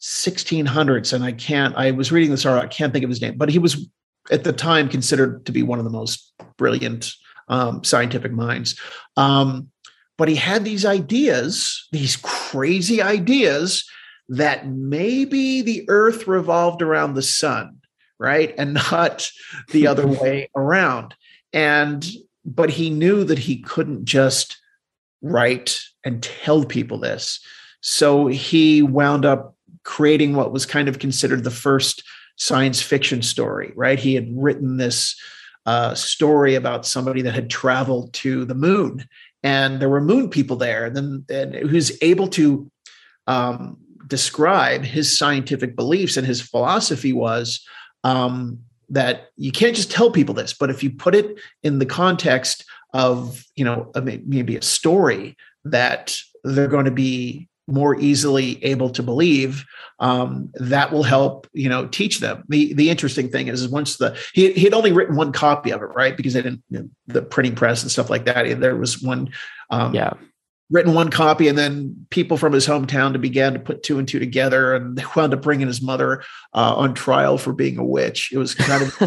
[0.00, 3.36] 1600s and i can't i was reading this article i can't think of his name
[3.36, 3.88] but he was
[4.30, 7.12] at the time considered to be one of the most brilliant
[7.48, 8.78] um, scientific minds.
[9.16, 9.70] Um,
[10.16, 13.88] but he had these ideas, these crazy ideas
[14.28, 17.78] that maybe the earth revolved around the sun,
[18.18, 18.54] right?
[18.58, 19.30] And not
[19.70, 21.14] the other way around.
[21.52, 22.06] And,
[22.44, 24.58] but he knew that he couldn't just
[25.22, 27.40] write and tell people this.
[27.80, 29.54] So he wound up
[29.84, 32.02] creating what was kind of considered the first
[32.38, 33.98] science fiction story, right?
[33.98, 35.20] He had written this
[35.66, 39.06] uh, story about somebody that had traveled to the moon
[39.42, 42.70] and there were moon people there and then and who's able to
[43.26, 43.76] um,
[44.06, 47.64] describe his scientific beliefs and his philosophy was
[48.04, 48.58] um,
[48.88, 52.64] that you can't just tell people this but if you put it in the context
[52.94, 59.02] of you know maybe a story that they're going to be more easily able to
[59.02, 59.64] believe
[60.00, 64.16] um, that will help you know teach them the the interesting thing is, once the
[64.32, 66.88] he he had only written one copy of it right because they didn't you know,
[67.06, 69.30] the printing press and stuff like that there was one
[69.70, 70.12] um, yeah
[70.70, 74.06] written one copy and then people from his hometown to began to put two and
[74.06, 76.22] two together and they wound up bringing his mother
[76.54, 79.02] uh, on trial for being a witch it was kind of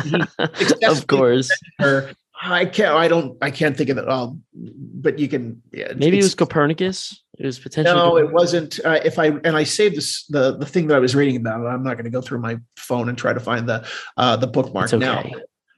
[0.83, 2.11] of course her,
[2.43, 2.95] I can't.
[2.95, 3.37] I don't.
[3.41, 4.37] I can't think of it all.
[4.53, 5.61] But you can.
[5.71, 7.21] Yeah, Maybe it was Copernicus.
[7.41, 7.95] It was potentially.
[7.95, 8.79] No, it wasn't.
[8.85, 11.65] Uh, if I and I saved this the the thing that I was reading about.
[11.65, 13.83] I'm not going to go through my phone and try to find the
[14.15, 15.03] uh, the bookmark okay.
[15.03, 15.23] now.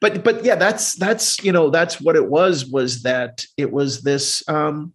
[0.02, 2.66] But but yeah, that's that's you know that's what it was.
[2.66, 4.44] Was that it was this?
[4.50, 4.92] Um,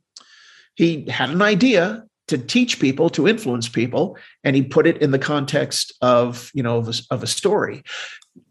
[0.74, 5.10] he had an idea to teach people to influence people and he put it in
[5.10, 7.82] the context of you know of a, of a story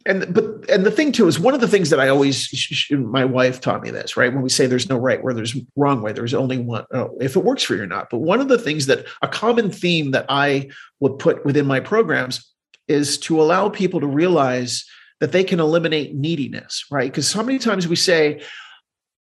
[0.07, 3.25] and but and the thing too is one of the things that I always my
[3.25, 4.33] wife taught me this right?
[4.33, 7.35] When we say there's no right where there's wrong way there's only one oh, if
[7.35, 8.09] it works for you or not.
[8.09, 10.69] But one of the things that a common theme that I
[11.01, 12.49] would put within my programs
[12.87, 14.85] is to allow people to realize
[15.19, 17.11] that they can eliminate neediness right?
[17.11, 18.41] Because so many times we say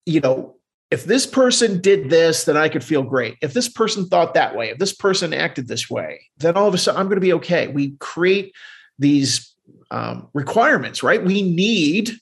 [0.06, 0.56] you know
[0.90, 3.36] if this person did this then I could feel great.
[3.40, 6.74] If this person thought that way if this person acted this way then all of
[6.74, 7.68] a sudden I'm going to be okay.
[7.68, 8.52] We create
[8.98, 9.53] these
[9.90, 11.22] um, requirements, right?
[11.22, 12.12] We need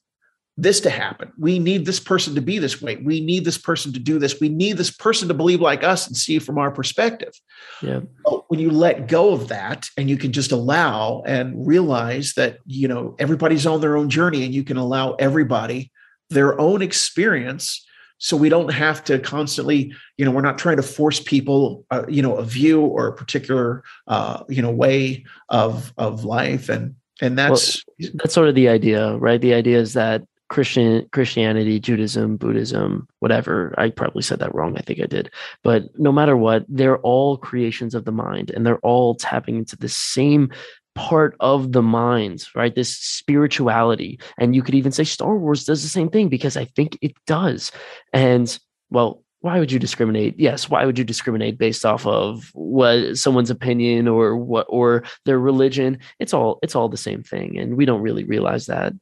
[0.59, 1.33] this to happen.
[1.39, 2.97] We need this person to be this way.
[2.97, 4.39] We need this person to do this.
[4.39, 7.33] We need this person to believe like us and see from our perspective.
[7.81, 8.01] Yeah.
[8.25, 12.59] But when you let go of that and you can just allow and realize that,
[12.67, 15.91] you know, everybody's on their own journey and you can allow everybody
[16.29, 17.85] their own experience
[18.19, 22.05] so we don't have to constantly you know we're not trying to force people uh,
[22.09, 26.95] you know a view or a particular uh, you know way of of life and
[27.23, 29.41] and that's well, that's sort of the idea right?
[29.41, 34.83] The idea is that christian christianity judaism buddhism whatever i probably said that wrong i
[34.83, 35.31] think i did.
[35.65, 39.77] But no matter what they're all creations of the mind and they're all tapping into
[39.79, 40.53] the same
[40.95, 42.75] part of the mind right?
[42.75, 44.21] This spirituality.
[44.37, 47.13] And you could even say star wars does the same thing because i think it
[47.27, 47.73] does.
[48.13, 48.59] And
[48.91, 50.39] well why would you discriminate?
[50.39, 55.39] Yes, why would you discriminate based off of what someone's opinion or what or their
[55.39, 55.99] religion?
[56.19, 58.93] It's all it's all the same thing, and we don't really realize that.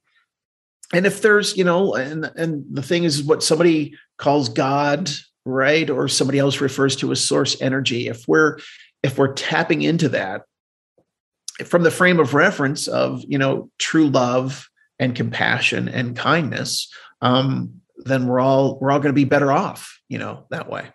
[0.92, 5.10] And if there's, you know, and and the thing is what somebody calls God,
[5.44, 8.08] right, or somebody else refers to as source energy.
[8.08, 8.58] If we're
[9.02, 10.42] if we're tapping into that
[11.64, 14.68] from the frame of reference of, you know, true love
[14.98, 19.99] and compassion and kindness, um, then we're all we're all going to be better off,
[20.10, 20.88] you know, that way.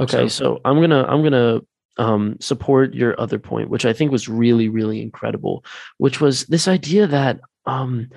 [0.00, 1.60] Okay, so, so I'm gonna I'm gonna
[1.98, 5.64] um, support your other point, which I think was really really incredible,
[5.98, 8.08] which was this idea that um,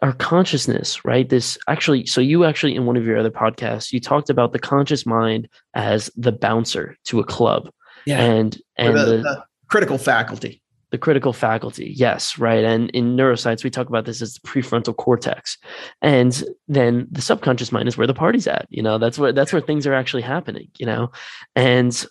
[0.00, 1.28] our consciousness, right?
[1.28, 4.58] This actually, so you actually in one of your other podcasts, you talked about the
[4.58, 7.68] conscious mind as the bouncer to a club.
[8.06, 8.20] Yeah.
[8.20, 10.61] And and the, the, the critical faculty
[10.92, 11.92] the critical faculty.
[11.96, 12.62] Yes right?
[12.62, 15.58] And in neuroscience we talk about this as the prefrontal cortex.
[16.02, 18.98] And then the subconscious mind is where the party's at you know?
[18.98, 21.10] That's where that's where things are actually happening you know?
[21.56, 22.06] And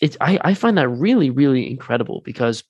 [0.00, 2.64] it I, I find that really really incredible because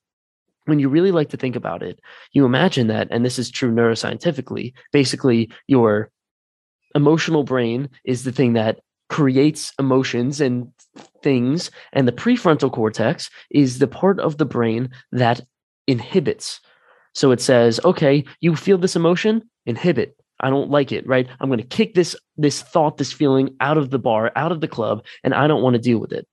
[0.66, 2.00] when you really like to think about it
[2.32, 6.10] you imagine that and this is true neuroscientifically basically your
[6.94, 8.80] emotional brain is the thing that
[9.14, 10.72] creates emotions and
[11.22, 15.40] things and the prefrontal cortex is the part of the brain that
[15.86, 16.60] inhibits.
[17.14, 19.48] So it says okay you feel this emotion?
[19.66, 20.16] Inhibit.
[20.40, 21.28] I don't like it right?
[21.38, 24.60] I'm going to kick this this thought this feeling out of the bar out of
[24.60, 26.26] the club and i don't want to deal with it.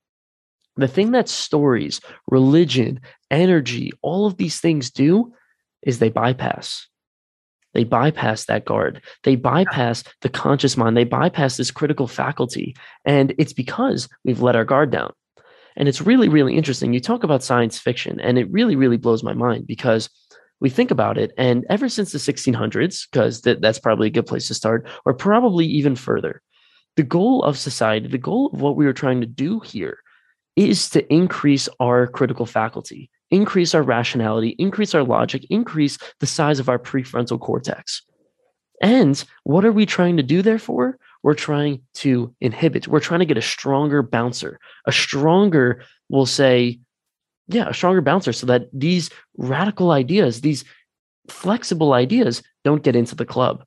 [0.74, 5.32] The thing that stories religion energy all of these things do
[5.82, 6.88] is they bypass
[7.74, 9.02] they bypass that guard.
[9.22, 10.96] They bypass the conscious mind.
[10.96, 12.76] They bypass this critical faculty.
[13.04, 15.12] And it's because we've let our guard down.
[15.76, 16.92] And it's really, really interesting.
[16.92, 20.10] You talk about science fiction, and it really, really blows my mind because
[20.60, 24.26] we think about it, and ever since the 1600s, because th- that's probably a good
[24.26, 26.40] place to start, or probably even further,
[26.94, 29.98] the goal of society, the goal of what we were trying to do here
[30.54, 36.60] is to increase our critical faculty, increase our rationality, increase our logic, increase the size
[36.60, 38.02] of our prefrontal cortex.
[38.80, 40.98] And what are we trying to do, therefore?
[41.22, 46.80] We're trying to inhibit, we're trying to get a stronger bouncer, a stronger, we'll say,
[47.48, 50.64] yeah, a stronger bouncer so that these radical ideas, these
[51.28, 53.64] flexible ideas don't get into the club.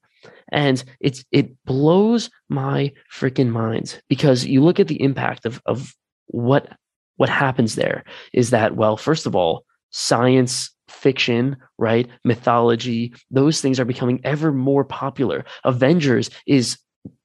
[0.52, 5.96] And it's it blows my freaking mind because you look at the impact of of
[6.28, 6.78] what
[7.18, 8.04] what happens there
[8.34, 12.08] is that well, first of all, science fiction, right?
[12.24, 15.46] Mythology, those things are becoming ever more popular.
[15.64, 16.78] Avengers is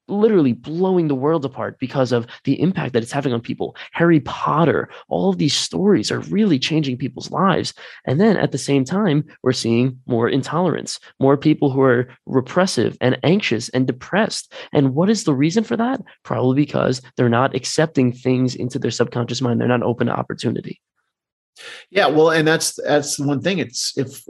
[0.07, 3.75] literally blowing the world apart because of the impact that it's having on people.
[3.91, 7.73] Harry Potter, all of these stories are really changing people's lives.
[8.05, 12.97] And then at the same time, we're seeing more intolerance, more people who are repressive
[13.01, 14.53] and anxious and depressed.
[14.73, 16.01] And what is the reason for that?
[16.23, 20.81] Probably because they're not accepting things into their subconscious mind, they're not open to opportunity.
[21.89, 23.59] Yeah, well, and that's that's the one thing.
[23.59, 24.23] It's if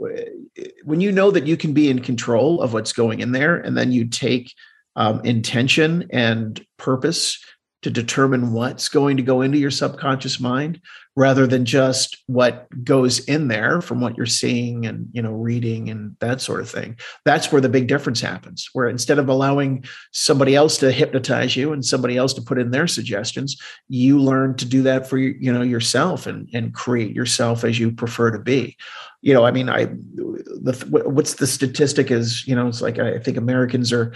[0.84, 3.76] when you know that you can be in control of what's going in there, and
[3.76, 4.52] then you take
[4.96, 7.38] um, intention and purpose
[7.82, 10.80] to determine what's going to go into your subconscious mind
[11.14, 15.90] rather than just what goes in there from what you're seeing and you know reading
[15.90, 16.96] and that sort of thing.
[17.24, 21.72] That's where the big difference happens where instead of allowing somebody else to hypnotize you
[21.72, 25.52] and somebody else to put in their suggestions you learn to do that for you
[25.52, 28.76] know yourself and and create yourself as you prefer to be.
[29.20, 33.18] You know i mean i the, what's the statistic is you know it's like i
[33.18, 34.12] think americans are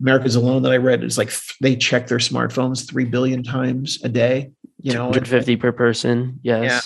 [0.00, 4.08] Americans alone that I read is like they check their smartphones three billion times a
[4.08, 4.50] day.
[4.80, 6.38] You know, 150 per person.
[6.42, 6.64] Yes.
[6.64, 6.80] Yeah.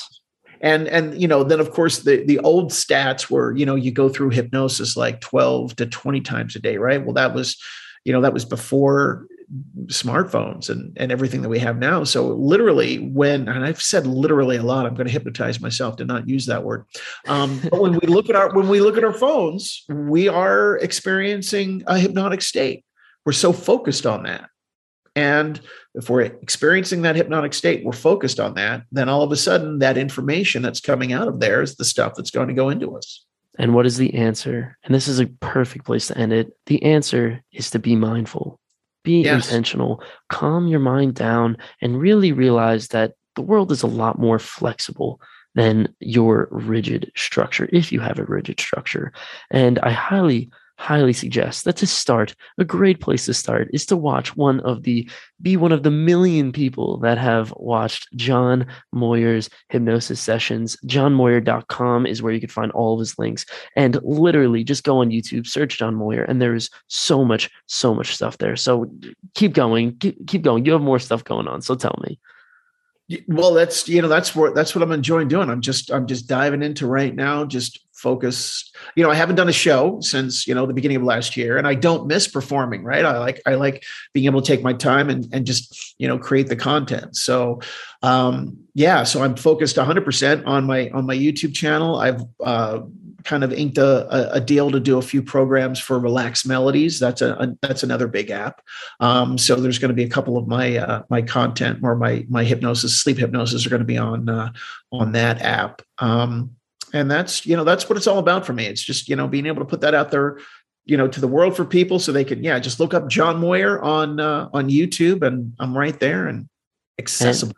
[0.63, 3.91] And and you know, then of course the the old stats were, you know, you
[3.91, 7.05] go through hypnosis like 12 to 20 times a day, right?
[7.05, 7.61] Well, that was,
[8.05, 9.27] you know, that was before
[9.87, 12.05] smartphones and and everything that we have now.
[12.05, 16.05] So literally, when and I've said literally a lot, I'm going to hypnotize myself to
[16.05, 16.87] not use that word.
[17.27, 20.77] Um, but when we look at our when we look at our phones, we are
[20.79, 22.85] experiencing a hypnotic state.
[23.25, 24.49] We're so focused on that.
[25.15, 25.61] And
[25.95, 29.79] if we're experiencing that hypnotic state, we're focused on that, then all of a sudden
[29.81, 32.97] that information that's coming out of there is the stuff that's going to go into
[32.97, 33.25] us.
[33.59, 34.79] And what is the answer?
[34.83, 36.57] And this is a perfect place to end it.
[36.67, 38.59] The answer is to be mindful,
[39.05, 39.47] be yes.
[39.47, 44.39] intentional, calm your mind down, and really realize that the world is a lot more
[44.39, 45.21] flexible
[45.55, 49.13] than your rigid structure, if you have a rigid structure.
[49.51, 50.51] And I highly,
[50.83, 54.83] highly suggest that to start, a great place to start is to watch one of
[54.83, 55.09] the,
[55.41, 60.77] be one of the million people that have watched John Moyer's hypnosis sessions.
[60.85, 63.47] JohnMoyer.com is where you can find all of his links.
[63.77, 68.17] And literally just go on YouTube, search John Moyer, and there's so much, so much
[68.17, 68.57] stuff there.
[68.57, 68.93] So
[69.35, 70.65] keep going, keep, keep going.
[70.65, 71.63] You have more stuff going on.
[71.63, 72.19] So tell me
[73.27, 76.27] well that's you know that's what that's what i'm enjoying doing i'm just i'm just
[76.29, 80.55] diving into right now just focused you know i haven't done a show since you
[80.55, 83.55] know the beginning of last year and i don't miss performing right i like i
[83.55, 87.15] like being able to take my time and and just you know create the content
[87.15, 87.61] so
[88.03, 92.81] um yeah so i'm focused 100% on my on my youtube channel i've uh
[93.25, 96.99] kind of inked a, a deal to do a few programs for Relax Melodies.
[96.99, 98.63] That's a, a that's another big app.
[99.01, 102.27] Um, so there's going to be a couple of my uh, my content or my
[102.29, 104.53] my hypnosis, sleep hypnosis, are going to be on uh,
[104.91, 105.83] on that app.
[105.99, 106.57] Um,
[106.93, 108.67] and that's you know that's what it's all about for me.
[108.67, 110.39] It's just you know being able to put that out there
[110.85, 113.39] you know to the world for people so they can yeah just look up john
[113.39, 116.49] moyer on uh, on youtube and i'm right there and
[116.99, 117.55] accessible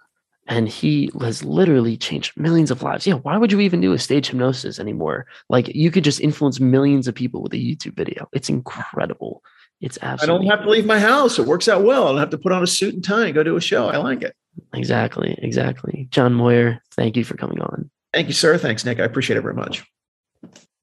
[0.47, 3.07] and he has literally changed millions of lives.
[3.07, 5.26] Yeah, why would you even do a stage hypnosis anymore?
[5.49, 8.28] Like you could just influence millions of people with a YouTube video.
[8.32, 9.43] It's incredible.
[9.80, 10.47] It's absolutely.
[10.47, 11.39] I don't have to leave my house.
[11.39, 12.05] It works out well.
[12.05, 13.89] I don't have to put on a suit and tie and go to a show.
[13.89, 14.35] I like it.
[14.72, 15.37] Exactly.
[15.43, 16.09] Exactly.
[16.11, 17.91] John Moyer, thank you for coming on.
[18.15, 18.57] Thank you, sir.
[18.57, 19.01] Thanks, Nick.
[19.01, 19.85] I appreciate it very much.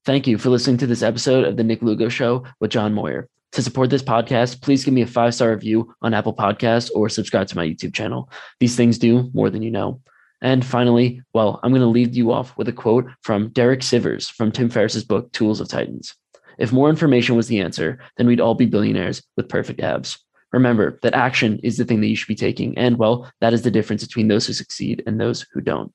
[0.04, 3.26] Thank you for listening to this episode of the Nick Lugo Show with John Moyer.
[3.52, 7.08] To support this podcast, please give me a five star review on Apple Podcasts or
[7.08, 8.30] subscribe to my YouTube channel.
[8.60, 10.02] These things do more than you know.
[10.42, 14.30] And finally, well, I'm going to leave you off with a quote from Derek Sivers
[14.30, 16.14] from Tim Ferriss's book, Tools of Titans.
[16.58, 20.18] If more information was the answer, then we'd all be billionaires with perfect abs.
[20.52, 22.76] Remember that action is the thing that you should be taking.
[22.76, 25.94] And well, that is the difference between those who succeed and those who don't.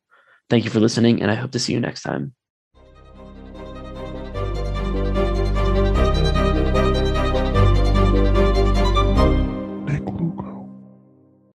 [0.50, 2.34] Thank you for listening, and I hope to see you next time.